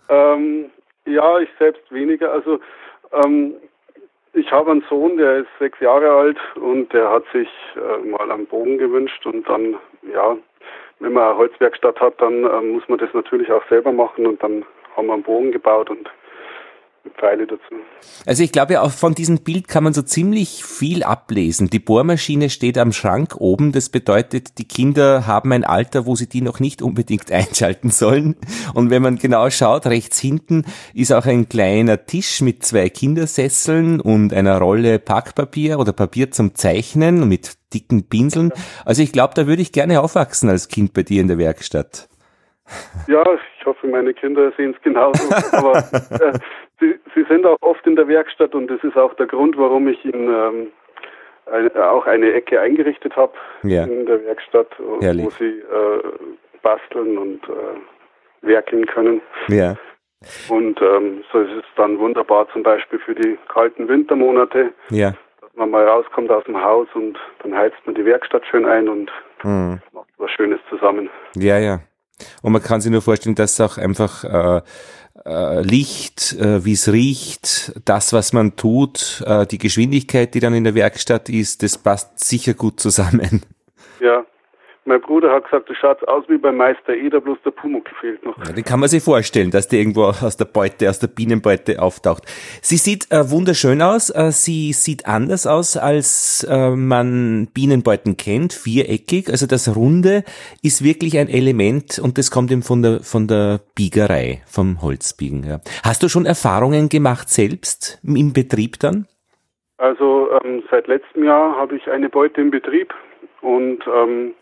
Ähm, 0.08 0.70
ja, 1.06 1.38
ich 1.40 1.48
selbst 1.58 1.90
weniger. 1.90 2.32
Also 2.32 2.60
ähm, 3.24 3.54
ich 4.34 4.50
habe 4.50 4.70
einen 4.70 4.84
Sohn, 4.88 5.16
der 5.16 5.38
ist 5.38 5.48
sechs 5.58 5.78
Jahre 5.80 6.10
alt 6.10 6.38
und 6.56 6.92
der 6.92 7.10
hat 7.10 7.24
sich 7.32 7.48
äh, 7.76 8.06
mal 8.06 8.30
einen 8.30 8.46
Bogen 8.46 8.78
gewünscht 8.78 9.24
und 9.26 9.48
dann, 9.48 9.76
ja, 10.12 10.36
wenn 11.00 11.12
man 11.12 11.24
eine 11.24 11.36
Holzwerkstatt 11.36 12.00
hat, 12.00 12.20
dann 12.20 12.44
äh, 12.44 12.60
muss 12.60 12.88
man 12.88 12.98
das 12.98 13.12
natürlich 13.12 13.50
auch 13.50 13.66
selber 13.68 13.92
machen 13.92 14.26
und 14.26 14.42
dann 14.42 14.64
haben 14.96 15.06
wir 15.06 15.14
einen 15.14 15.22
Bogen 15.22 15.52
gebaut 15.52 15.90
und 15.90 16.10
Pfeile 17.10 17.46
dazu. 17.46 17.62
Also 18.26 18.42
ich 18.42 18.52
glaube, 18.52 18.80
auch 18.80 18.90
von 18.90 19.14
diesem 19.14 19.38
Bild 19.38 19.68
kann 19.68 19.84
man 19.84 19.92
so 19.92 20.02
ziemlich 20.02 20.64
viel 20.64 21.02
ablesen. 21.02 21.70
Die 21.70 21.78
Bohrmaschine 21.78 22.50
steht 22.50 22.78
am 22.78 22.92
Schrank 22.92 23.36
oben. 23.38 23.72
Das 23.72 23.88
bedeutet, 23.88 24.58
die 24.58 24.66
Kinder 24.66 25.26
haben 25.26 25.52
ein 25.52 25.64
Alter, 25.64 26.06
wo 26.06 26.16
sie 26.16 26.28
die 26.28 26.40
noch 26.40 26.60
nicht 26.60 26.82
unbedingt 26.82 27.30
einschalten 27.32 27.90
sollen. 27.90 28.36
Und 28.74 28.90
wenn 28.90 29.02
man 29.02 29.18
genau 29.18 29.50
schaut, 29.50 29.86
rechts 29.86 30.18
hinten 30.18 30.64
ist 30.94 31.12
auch 31.12 31.26
ein 31.26 31.48
kleiner 31.48 32.06
Tisch 32.06 32.40
mit 32.40 32.64
zwei 32.64 32.88
Kindersesseln 32.88 34.00
und 34.00 34.32
einer 34.32 34.58
Rolle 34.58 34.98
Packpapier 34.98 35.78
oder 35.78 35.92
Papier 35.92 36.30
zum 36.30 36.54
Zeichnen 36.54 37.28
mit 37.28 37.56
dicken 37.72 38.04
Pinseln. 38.08 38.52
Also 38.84 39.02
ich 39.02 39.12
glaube, 39.12 39.34
da 39.34 39.46
würde 39.46 39.62
ich 39.62 39.72
gerne 39.72 40.00
aufwachsen 40.00 40.48
als 40.48 40.68
Kind 40.68 40.92
bei 40.92 41.02
dir 41.02 41.20
in 41.20 41.28
der 41.28 41.38
Werkstatt. 41.38 42.08
Ja, 43.06 43.24
ich 43.58 43.66
hoffe, 43.66 43.86
meine 43.86 44.14
Kinder 44.14 44.52
sehen 44.56 44.74
es 44.76 44.82
genauso. 44.82 45.22
Aber 45.52 45.78
äh, 45.78 46.38
sie, 46.80 46.98
sie 47.14 47.24
sind 47.28 47.44
auch 47.46 47.56
oft 47.60 47.86
in 47.86 47.96
der 47.96 48.08
Werkstatt 48.08 48.54
und 48.54 48.68
das 48.68 48.82
ist 48.84 48.96
auch 48.96 49.14
der 49.14 49.26
Grund, 49.26 49.56
warum 49.56 49.88
ich 49.88 50.04
ihnen 50.04 50.28
ähm, 50.28 50.72
eine, 51.50 51.90
auch 51.90 52.06
eine 52.06 52.32
Ecke 52.32 52.60
eingerichtet 52.60 53.16
habe 53.16 53.32
ja. 53.62 53.84
in 53.84 54.06
der 54.06 54.24
Werkstatt, 54.24 54.68
Herrlich. 55.00 55.26
wo 55.26 55.30
sie 55.30 55.58
äh, 55.58 56.02
basteln 56.62 57.18
und 57.18 57.42
äh, 57.48 58.46
werkeln 58.46 58.86
können. 58.86 59.20
Ja. 59.48 59.76
Und 60.48 60.80
ähm, 60.80 61.24
so 61.32 61.40
ist 61.40 61.50
es 61.50 61.64
dann 61.76 61.98
wunderbar 61.98 62.48
zum 62.52 62.62
Beispiel 62.62 63.00
für 63.00 63.14
die 63.14 63.36
kalten 63.48 63.88
Wintermonate, 63.88 64.72
ja. 64.90 65.12
dass 65.40 65.50
man 65.56 65.70
mal 65.70 65.86
rauskommt 65.86 66.30
aus 66.30 66.44
dem 66.44 66.62
Haus 66.62 66.86
und 66.94 67.18
dann 67.42 67.56
heizt 67.56 67.78
man 67.86 67.96
die 67.96 68.04
Werkstatt 68.04 68.46
schön 68.46 68.64
ein 68.64 68.88
und 68.88 69.10
mhm. 69.42 69.80
macht 69.92 70.08
was 70.18 70.30
Schönes 70.30 70.60
zusammen. 70.70 71.10
Ja, 71.34 71.58
ja. 71.58 71.80
Und 72.42 72.52
man 72.52 72.62
kann 72.62 72.80
sich 72.80 72.90
nur 72.90 73.02
vorstellen, 73.02 73.34
dass 73.34 73.60
auch 73.60 73.78
einfach 73.78 74.24
äh, 74.24 74.62
äh, 75.24 75.62
Licht, 75.62 76.32
äh, 76.34 76.64
wie 76.64 76.72
es 76.72 76.90
riecht, 76.90 77.80
das, 77.84 78.12
was 78.12 78.32
man 78.32 78.56
tut, 78.56 79.22
äh, 79.26 79.46
die 79.46 79.58
Geschwindigkeit, 79.58 80.34
die 80.34 80.40
dann 80.40 80.54
in 80.54 80.64
der 80.64 80.74
Werkstatt 80.74 81.28
ist, 81.28 81.62
das 81.62 81.78
passt 81.78 82.24
sicher 82.24 82.54
gut 82.54 82.80
zusammen. 82.80 83.42
Ja, 84.00 84.24
mein 84.84 85.00
Bruder 85.00 85.32
hat 85.32 85.44
gesagt, 85.44 85.68
du 85.68 85.74
schaut 85.74 86.06
aus 86.08 86.24
wie 86.28 86.38
beim 86.38 86.56
Meister 86.56 86.94
Eder, 86.94 87.20
bloß 87.20 87.38
der 87.44 87.52
Pumuckl 87.52 87.94
fehlt 88.00 88.24
noch. 88.24 88.36
Ja, 88.38 88.52
den 88.52 88.64
kann 88.64 88.80
man 88.80 88.88
sich 88.88 89.02
vorstellen, 89.02 89.50
dass 89.50 89.68
der 89.68 89.78
irgendwo 89.78 90.04
aus 90.06 90.36
der 90.36 90.44
Beute, 90.44 90.90
aus 90.90 90.98
der 90.98 91.06
Bienenbeute 91.06 91.80
auftaucht. 91.80 92.24
Sie 92.62 92.76
sieht 92.76 93.10
äh, 93.12 93.30
wunderschön 93.30 93.80
aus. 93.80 94.10
Äh, 94.10 94.32
sie 94.32 94.72
sieht 94.72 95.06
anders 95.06 95.46
aus, 95.46 95.76
als 95.76 96.44
äh, 96.50 96.70
man 96.70 97.48
Bienenbeuten 97.54 98.16
kennt, 98.16 98.52
viereckig. 98.52 99.28
Also 99.28 99.46
das 99.46 99.74
Runde 99.76 100.24
ist 100.62 100.82
wirklich 100.82 101.18
ein 101.18 101.28
Element 101.28 102.00
und 102.02 102.18
das 102.18 102.30
kommt 102.30 102.50
eben 102.50 102.62
von 102.62 102.82
der, 102.82 103.00
von 103.00 103.28
der 103.28 103.60
Biegerei, 103.76 104.42
vom 104.46 104.82
Holzbiegen. 104.82 105.44
Ja. 105.44 105.60
Hast 105.84 106.02
du 106.02 106.08
schon 106.08 106.26
Erfahrungen 106.26 106.88
gemacht 106.88 107.28
selbst 107.28 108.00
im 108.02 108.32
Betrieb 108.32 108.80
dann? 108.80 109.06
Also 109.78 110.28
ähm, 110.42 110.62
seit 110.70 110.88
letztem 110.88 111.24
Jahr 111.24 111.56
habe 111.56 111.76
ich 111.76 111.88
eine 111.88 112.08
Beute 112.08 112.40
im 112.40 112.50
Betrieb 112.50 112.94
und 113.40 113.84
ähm, 113.86 114.34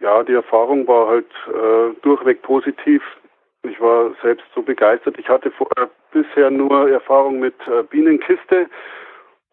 ja, 0.00 0.22
die 0.22 0.34
Erfahrung 0.34 0.86
war 0.86 1.08
halt 1.08 1.30
äh, 1.48 1.94
durchweg 2.02 2.42
positiv. 2.42 3.02
Ich 3.62 3.80
war 3.80 4.10
selbst 4.22 4.44
so 4.54 4.62
begeistert. 4.62 5.18
Ich 5.18 5.28
hatte 5.28 5.50
vorher 5.50 5.88
bisher 6.12 6.50
nur 6.50 6.90
Erfahrung 6.90 7.40
mit 7.40 7.54
äh, 7.66 7.82
Bienenkiste 7.84 8.66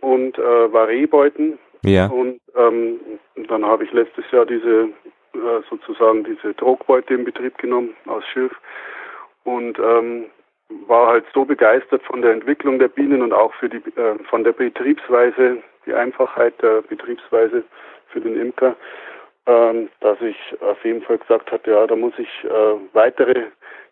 und 0.02 0.38
äh, 0.38 0.74
Variebeuten. 0.74 1.58
Ja. 1.84 2.08
Und 2.08 2.40
ähm, 2.56 3.00
dann 3.48 3.66
habe 3.66 3.86
ich 3.86 3.92
letztes 3.92 4.30
Jahr 4.32 4.46
diese 4.46 4.90
äh, 5.34 5.62
sozusagen 5.70 6.24
diese 6.26 6.54
Druckbeute 6.54 7.14
in 7.14 7.24
Betrieb 7.24 7.58
genommen 7.58 7.96
aus 8.06 8.24
Schilf 8.28 8.52
und 9.46 9.80
ähm, 9.80 10.26
war 10.88 11.08
halt 11.08 11.26
so 11.34 11.46
begeistert 11.46 12.04
von 12.04 12.22
der 12.22 12.34
Entwicklung 12.34 12.80
der 12.80 12.90
Bienen 12.90 13.22
und 13.22 13.34
auch 13.34 13.54
für 13.54 13.70
die 13.70 13.78
äh, 13.78 14.18
von 14.30 14.44
der 14.44 14.52
Betriebsweise, 14.52 15.58
die 15.86 15.94
Einfachheit 15.94 16.62
der 16.62 16.82
Betriebsweise 16.82 17.64
für 18.08 18.20
den 18.20 18.40
Imker, 18.40 18.76
ähm, 19.48 19.90
dass 20.00 20.20
ich 20.22 20.38
auf 20.62 20.84
jeden 20.86 21.02
Fall 21.02 21.18
gesagt 21.18 21.52
hatte, 21.52 21.72
ja, 21.72 21.88
da 21.88 21.96
muss 21.96 22.14
ich 22.18 22.30
äh, 22.44 22.76
weitere 22.94 23.46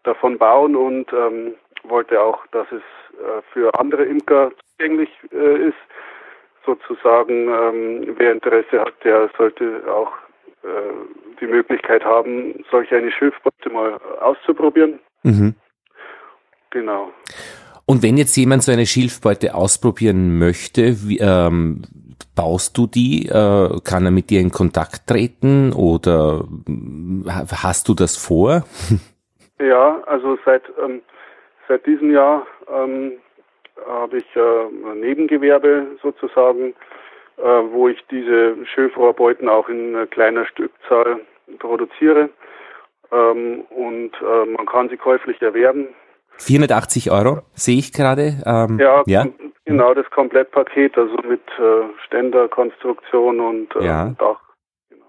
davon 0.04 0.38
bauen 0.38 0.76
und 0.76 1.12
ähm, 1.14 1.56
wollte 1.84 2.22
auch, 2.22 2.45
dass 2.47 2.68
es 2.72 2.82
äh, 3.20 3.41
für 3.54 3.78
andere 3.80 4.04
Imker 4.04 4.52
zugänglich 4.78 5.10
äh, 5.32 5.68
ist. 5.68 5.78
Sozusagen, 6.66 7.47
ähm, 7.47 8.16
wer 8.18 8.34
Interesse 8.34 8.82
hat, 8.82 8.93
der 9.04 9.30
sollte 9.38 9.82
auch 9.91 10.12
äh, 10.64 11.38
die 11.39 11.47
Möglichkeit 11.47 12.04
haben, 12.04 12.64
solch 12.70 12.91
eine 12.93 13.12
Schilfbeute 13.12 13.70
mal 13.70 14.00
auszuprobieren. 14.20 15.00
Mhm. 15.24 15.56
Genau. 16.70 17.12
Und 17.86 18.04
wenn 18.04 18.18
jetzt 18.18 18.36
jemand 18.36 18.62
so 18.62 18.72
eine 18.72 18.86
Schilfbeute 18.86 19.56
ausprobieren 19.56 20.38
möchte, 20.38 21.08
wie, 21.08 21.18
ähm, 21.20 21.82
baust 22.36 22.78
du 22.78 22.88
die? 22.88 23.28
Äh, 23.28 23.80
kann 23.84 24.05
er 24.05 24.11
mit 24.11 24.30
dir 24.30 24.39
in 24.39 24.51
Kontakt 24.51 25.07
treten 25.07 25.74
oder 25.74 26.45
hast 27.63 27.88
du 27.88 27.93
das 27.93 28.17
vor? 28.17 28.63
Ja, 29.61 30.01
also 30.05 30.38
seit, 30.45 30.63
ähm, 30.82 31.01
seit 31.67 31.86
diesem 31.86 32.13
Jahr 32.13 32.47
ähm, 32.74 33.11
habe 33.86 34.15
ich 34.17 34.36
äh, 34.36 34.89
ein 34.89 35.01
Nebengewerbe 35.01 35.97
sozusagen, 36.01 36.74
äh, 37.36 37.41
wo 37.41 37.89
ich 37.89 37.99
diese 38.09 38.55
Schilfrohrbeuten 38.65 39.49
auch 39.49 39.67
in 39.67 40.07
kleiner 40.11 40.45
Stückzahl 40.45 41.20
produziere. 41.59 42.30
Ähm, 43.11 43.65
und 43.70 44.11
äh, 44.22 44.45
man 44.45 44.65
kann 44.65 44.88
sie 44.88 44.97
käuflich 44.97 45.41
erwerben. 45.41 45.89
480 46.38 47.11
Euro 47.11 47.41
sehe 47.53 47.78
ich 47.78 47.91
gerade. 47.91 48.41
Ähm, 48.45 48.80
ja, 48.80 49.03
ja, 49.07 49.26
genau 49.70 49.93
das 49.93 50.09
Komplettpaket, 50.09 50.97
also 50.97 51.15
mit 51.28 51.41
äh, 51.57 52.03
Ständerkonstruktion 52.05 53.39
und 53.39 53.76
äh, 53.76 53.86
ja. 53.86 54.15
Dach. 54.17 54.39
Genau. 54.89 55.05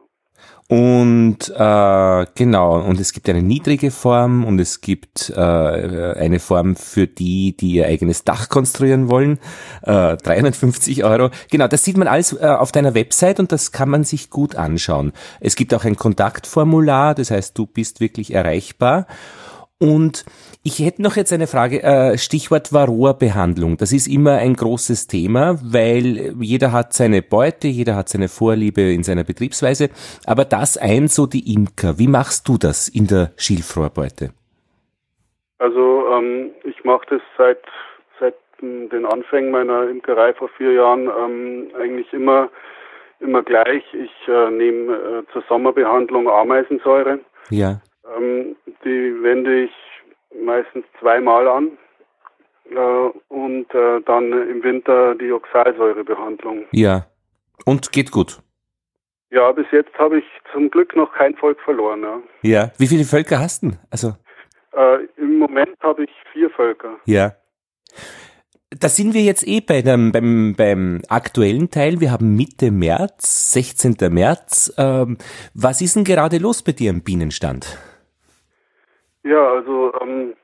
Und 0.69 1.39
äh, 1.57 2.27
genau, 2.35 2.81
und 2.81 3.01
es 3.01 3.13
gibt 3.13 3.29
eine 3.29 3.43
niedrige 3.43 3.91
Form 3.91 4.45
und 4.45 4.61
es 4.61 4.81
gibt 4.81 5.31
äh, 5.35 5.41
eine 5.41 6.39
Form 6.39 6.77
für 6.77 7.07
die, 7.07 7.57
die 7.57 7.73
ihr 7.73 7.87
eigenes 7.87 8.25
Dach 8.25 8.49
konstruieren 8.49 9.11
wollen. 9.11 9.39
Äh, 9.83 10.17
350 10.17 11.05
Euro. 11.05 11.31
Genau, 11.51 11.67
das 11.67 11.85
sieht 11.85 11.97
man 11.97 12.07
alles 12.07 12.33
äh, 12.33 12.47
auf 12.47 12.71
deiner 12.71 12.95
Website 12.95 13.41
und 13.41 13.53
das 13.53 13.73
kann 13.73 13.89
man 13.89 14.05
sich 14.05 14.31
gut 14.31 14.55
anschauen. 14.55 15.13
Es 15.41 15.57
gibt 15.57 15.75
auch 15.75 15.85
ein 15.85 15.97
Kontaktformular, 15.97 17.15
das 17.15 17.31
heißt, 17.31 17.59
du 17.59 17.67
bist 17.67 18.01
wirklich 18.01 18.33
erreichbar. 18.35 19.07
Und 19.81 20.27
ich 20.63 20.79
hätte 20.79 21.01
noch 21.01 21.17
jetzt 21.17 21.33
eine 21.33 21.47
Frage, 21.47 21.83
äh, 21.83 22.19
Stichwort 22.19 22.71
Varroa-Behandlung. 22.71 23.79
Das 23.79 23.93
ist 23.93 24.09
immer 24.09 24.37
ein 24.37 24.55
großes 24.55 25.07
Thema, 25.07 25.59
weil 25.63 26.35
jeder 26.39 26.71
hat 26.71 26.93
seine 26.93 27.23
Beute, 27.23 27.67
jeder 27.67 27.97
hat 27.97 28.11
seine 28.11 28.29
Vorliebe 28.29 28.83
in 28.83 29.03
seiner 29.03 29.25
Betriebsweise. 29.25 29.89
Aber 30.27 30.45
das 30.45 30.77
ein 30.77 31.09
so 31.09 31.27
die 31.27 31.55
Imker. 31.55 31.99
Wie 31.99 32.09
machst 32.09 32.47
du 32.47 32.59
das 32.59 32.89
in 32.89 33.07
der 33.07 33.31
Schilfrohrbeute? 33.39 34.35
Also 35.59 36.05
ähm, 36.13 36.51
ich 36.65 36.85
mache 36.85 37.07
das 37.09 37.23
seit 37.39 37.63
seit 38.21 38.35
den 38.61 39.07
Anfängen 39.07 39.51
meiner 39.51 39.89
Imkerei 39.89 40.35
vor 40.35 40.51
vier 40.59 40.73
Jahren 40.73 41.09
ähm, 41.09 41.69
eigentlich 41.81 42.13
immer 42.13 42.51
immer 43.21 43.43
gleich. 43.43 43.83
Ich 43.95 44.29
äh, 44.29 44.51
nehme 44.51 44.95
äh, 44.95 45.33
zur 45.33 45.43
Sommerbehandlung 45.49 46.29
Ameisensäure. 46.29 47.21
Ja. 47.49 47.81
Ähm, 48.05 48.57
die 48.85 49.23
wende 49.23 49.65
ich 49.65 49.73
meistens 50.45 50.85
zweimal 50.99 51.49
an 51.49 51.71
äh, 52.71 53.11
und 53.29 53.75
äh, 53.75 54.01
dann 54.03 54.33
im 54.33 54.63
Winter 54.63 55.15
die 55.15 55.33
Oxalsäurebehandlung. 55.33 56.67
Ja. 56.73 57.07
Und 57.65 57.93
geht 57.93 58.11
gut. 58.11 58.39
Ja, 59.31 59.53
bis 59.53 59.67
jetzt 59.71 59.97
habe 59.99 60.19
ich 60.19 60.25
zum 60.53 60.71
Glück 60.71 60.97
noch 60.97 61.13
kein 61.13 61.37
Volk 61.37 61.61
verloren. 61.61 62.03
Ja. 62.03 62.21
ja. 62.43 62.73
Wie 62.79 62.87
viele 62.87 63.05
Völker 63.05 63.39
hast 63.39 63.63
du? 63.63 63.71
Also 63.91 64.15
äh, 64.73 65.05
Im 65.17 65.39
Moment 65.39 65.77
habe 65.83 66.05
ich 66.05 66.11
vier 66.33 66.51
Völker. 66.51 66.99
Ja. 67.07 67.35
Da 68.71 68.89
sind 68.89 69.15
wir 69.15 69.23
jetzt 69.23 69.47
eh 69.47 69.61
bei 69.61 69.83
dem, 69.83 70.13
beim, 70.13 70.55
beim 70.57 71.03
aktuellen 71.09 71.71
Teil. 71.71 72.01
Wir 72.01 72.13
haben 72.13 72.37
Mitte 72.37 72.71
März, 72.71 73.53
16. 73.53 73.97
März. 74.11 74.73
Ähm, 74.79 75.19
was 75.55 75.81
ist 75.81 75.97
denn 75.97 76.05
gerade 76.05 76.39
los 76.39 76.63
bei 76.63 76.73
dir 76.73 76.91
im 76.91 77.03
Bienenstand? 77.03 77.79
Ja, 79.31 79.49
also 79.49 79.93
ähm, 80.01 80.35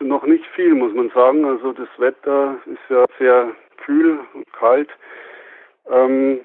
noch 0.00 0.26
nicht 0.26 0.44
viel, 0.56 0.74
muss 0.74 0.92
man 0.92 1.08
sagen. 1.10 1.44
Also 1.44 1.72
das 1.72 1.88
Wetter 1.98 2.56
ist 2.66 2.80
ja 2.88 3.04
sehr 3.16 3.52
kühl 3.76 4.18
und 4.34 4.52
kalt. 4.52 4.88
Ähm, 5.88 6.40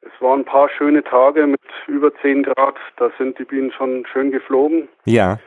es 0.00 0.10
waren 0.20 0.40
ein 0.40 0.44
paar 0.44 0.68
schöne 0.68 1.04
Tage 1.04 1.46
mit 1.46 1.60
über 1.86 2.12
10 2.16 2.42
Grad. 2.42 2.74
Da 2.96 3.12
sind 3.16 3.38
die 3.38 3.44
Bienen 3.44 3.70
schon 3.70 4.04
schön 4.06 4.32
geflogen. 4.32 4.88
Ja. 5.04 5.38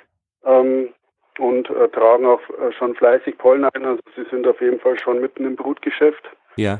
Ähm, 0.46 0.94
und 1.38 1.70
äh, 1.70 1.90
tragen 1.90 2.26
auch 2.26 2.42
äh, 2.52 2.72
schon 2.72 2.96
fleißig 2.96 3.38
Pollen 3.40 3.66
ein. 3.66 3.86
Also 3.86 4.00
sie 4.16 4.24
sind 4.30 4.48
auf 4.48 4.62
jeden 4.62 4.80
Fall 4.80 4.98
schon 5.00 5.20
mitten 5.20 5.46
im 5.46 5.58
Brutgeschäft. 5.58 6.24
Ja. 6.56 6.80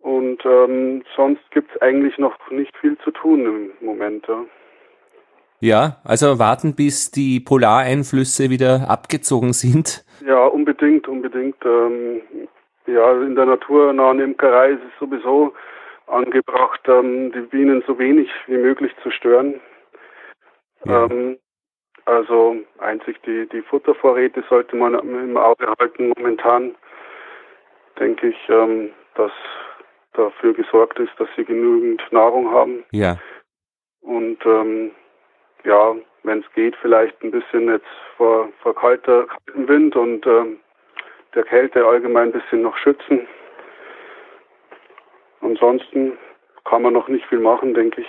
Und 0.00 0.44
ähm, 0.44 1.04
sonst 1.14 1.48
gibt 1.52 1.70
es 1.72 1.80
eigentlich 1.80 2.18
noch 2.18 2.36
nicht 2.50 2.76
viel 2.78 2.98
zu 2.98 3.12
tun 3.12 3.46
im 3.80 3.86
Moment. 3.86 4.26
Ja. 4.26 4.44
Ja, 5.60 5.96
also 6.04 6.38
warten, 6.38 6.76
bis 6.76 7.10
die 7.10 7.40
Polareinflüsse 7.40 8.50
wieder 8.50 8.88
abgezogen 8.88 9.52
sind. 9.52 10.04
Ja, 10.24 10.44
unbedingt, 10.46 11.08
unbedingt. 11.08 11.56
Ähm, 11.64 12.20
ja, 12.86 13.12
in 13.22 13.34
der 13.34 13.46
naturnahen 13.46 14.20
Imkerei 14.20 14.70
ist 14.70 14.82
es 14.82 14.98
sowieso 15.00 15.52
angebracht, 16.06 16.80
ähm, 16.86 17.32
die 17.32 17.40
Bienen 17.40 17.82
so 17.86 17.98
wenig 17.98 18.30
wie 18.46 18.56
möglich 18.56 18.92
zu 19.02 19.10
stören. 19.10 19.60
Ja. 20.84 21.06
Ähm, 21.06 21.38
also 22.04 22.56
einzig 22.78 23.20
die, 23.26 23.46
die 23.52 23.60
Futtervorräte 23.62 24.42
sollte 24.48 24.76
man 24.76 24.94
im 24.94 25.36
Auge 25.36 25.66
halten. 25.78 26.12
Momentan 26.16 26.74
denke 27.98 28.28
ich, 28.28 28.48
ähm, 28.48 28.90
dass 29.14 29.32
dafür 30.14 30.54
gesorgt 30.54 30.98
ist, 30.98 31.12
dass 31.18 31.28
sie 31.36 31.44
genügend 31.44 32.00
Nahrung 32.10 32.50
haben. 32.50 32.84
Ja. 32.92 33.18
Und 34.00 34.38
ähm, 34.46 34.92
ja, 35.64 35.94
wenn 36.22 36.40
es 36.40 36.52
geht, 36.54 36.76
vielleicht 36.80 37.22
ein 37.22 37.30
bisschen 37.30 37.68
jetzt 37.68 37.86
vor, 38.16 38.48
vor 38.62 38.74
kalter, 38.74 39.26
kaltem 39.26 39.68
Wind 39.68 39.96
und 39.96 40.26
ähm, 40.26 40.58
der 41.34 41.44
Kälte 41.44 41.84
allgemein 41.86 42.28
ein 42.28 42.32
bisschen 42.32 42.62
noch 42.62 42.76
schützen. 42.76 43.26
Ansonsten 45.40 46.18
kann 46.64 46.82
man 46.82 46.92
noch 46.92 47.08
nicht 47.08 47.24
viel 47.26 47.40
machen, 47.40 47.74
denke 47.74 48.00
ich. 48.00 48.08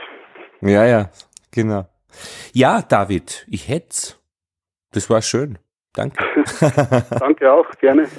Ja, 0.62 0.86
ja, 0.86 1.10
genau. 1.52 1.86
Ja, 2.54 2.82
David, 2.82 3.46
ich 3.50 3.70
hätte 3.70 4.16
Das 4.92 5.10
war 5.10 5.22
schön. 5.22 5.60
Danke. 5.94 6.24
Danke 7.20 7.52
auch, 7.52 7.70
gerne. 7.80 8.08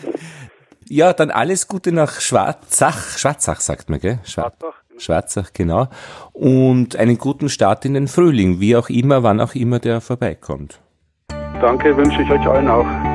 Ja, 0.92 1.12
dann 1.12 1.30
alles 1.30 1.68
Gute 1.68 1.92
nach 1.92 2.20
Schwarzach. 2.20 3.16
Schwarzach 3.16 3.60
sagt 3.60 3.90
man, 3.90 4.00
gell? 4.00 4.18
Schwarzach. 4.24 4.74
Schwarzach, 4.98 5.52
genau. 5.52 5.86
Und 6.32 6.96
einen 6.96 7.16
guten 7.16 7.48
Start 7.48 7.84
in 7.84 7.94
den 7.94 8.08
Frühling, 8.08 8.58
wie 8.58 8.74
auch 8.74 8.88
immer, 8.90 9.22
wann 9.22 9.40
auch 9.40 9.54
immer 9.54 9.78
der 9.78 10.00
vorbeikommt. 10.00 10.80
Danke, 11.60 11.96
wünsche 11.96 12.20
ich 12.22 12.28
euch 12.28 12.44
allen 12.44 12.66
auch. 12.66 13.09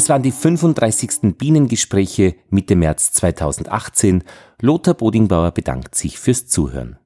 Das 0.00 0.08
waren 0.08 0.22
die 0.22 0.32
35. 0.32 1.36
Bienengespräche 1.36 2.34
Mitte 2.48 2.74
März 2.74 3.12
2018. 3.12 4.24
Lothar 4.58 4.94
Bodingbauer 4.94 5.50
bedankt 5.50 5.94
sich 5.94 6.18
fürs 6.18 6.46
Zuhören. 6.46 6.99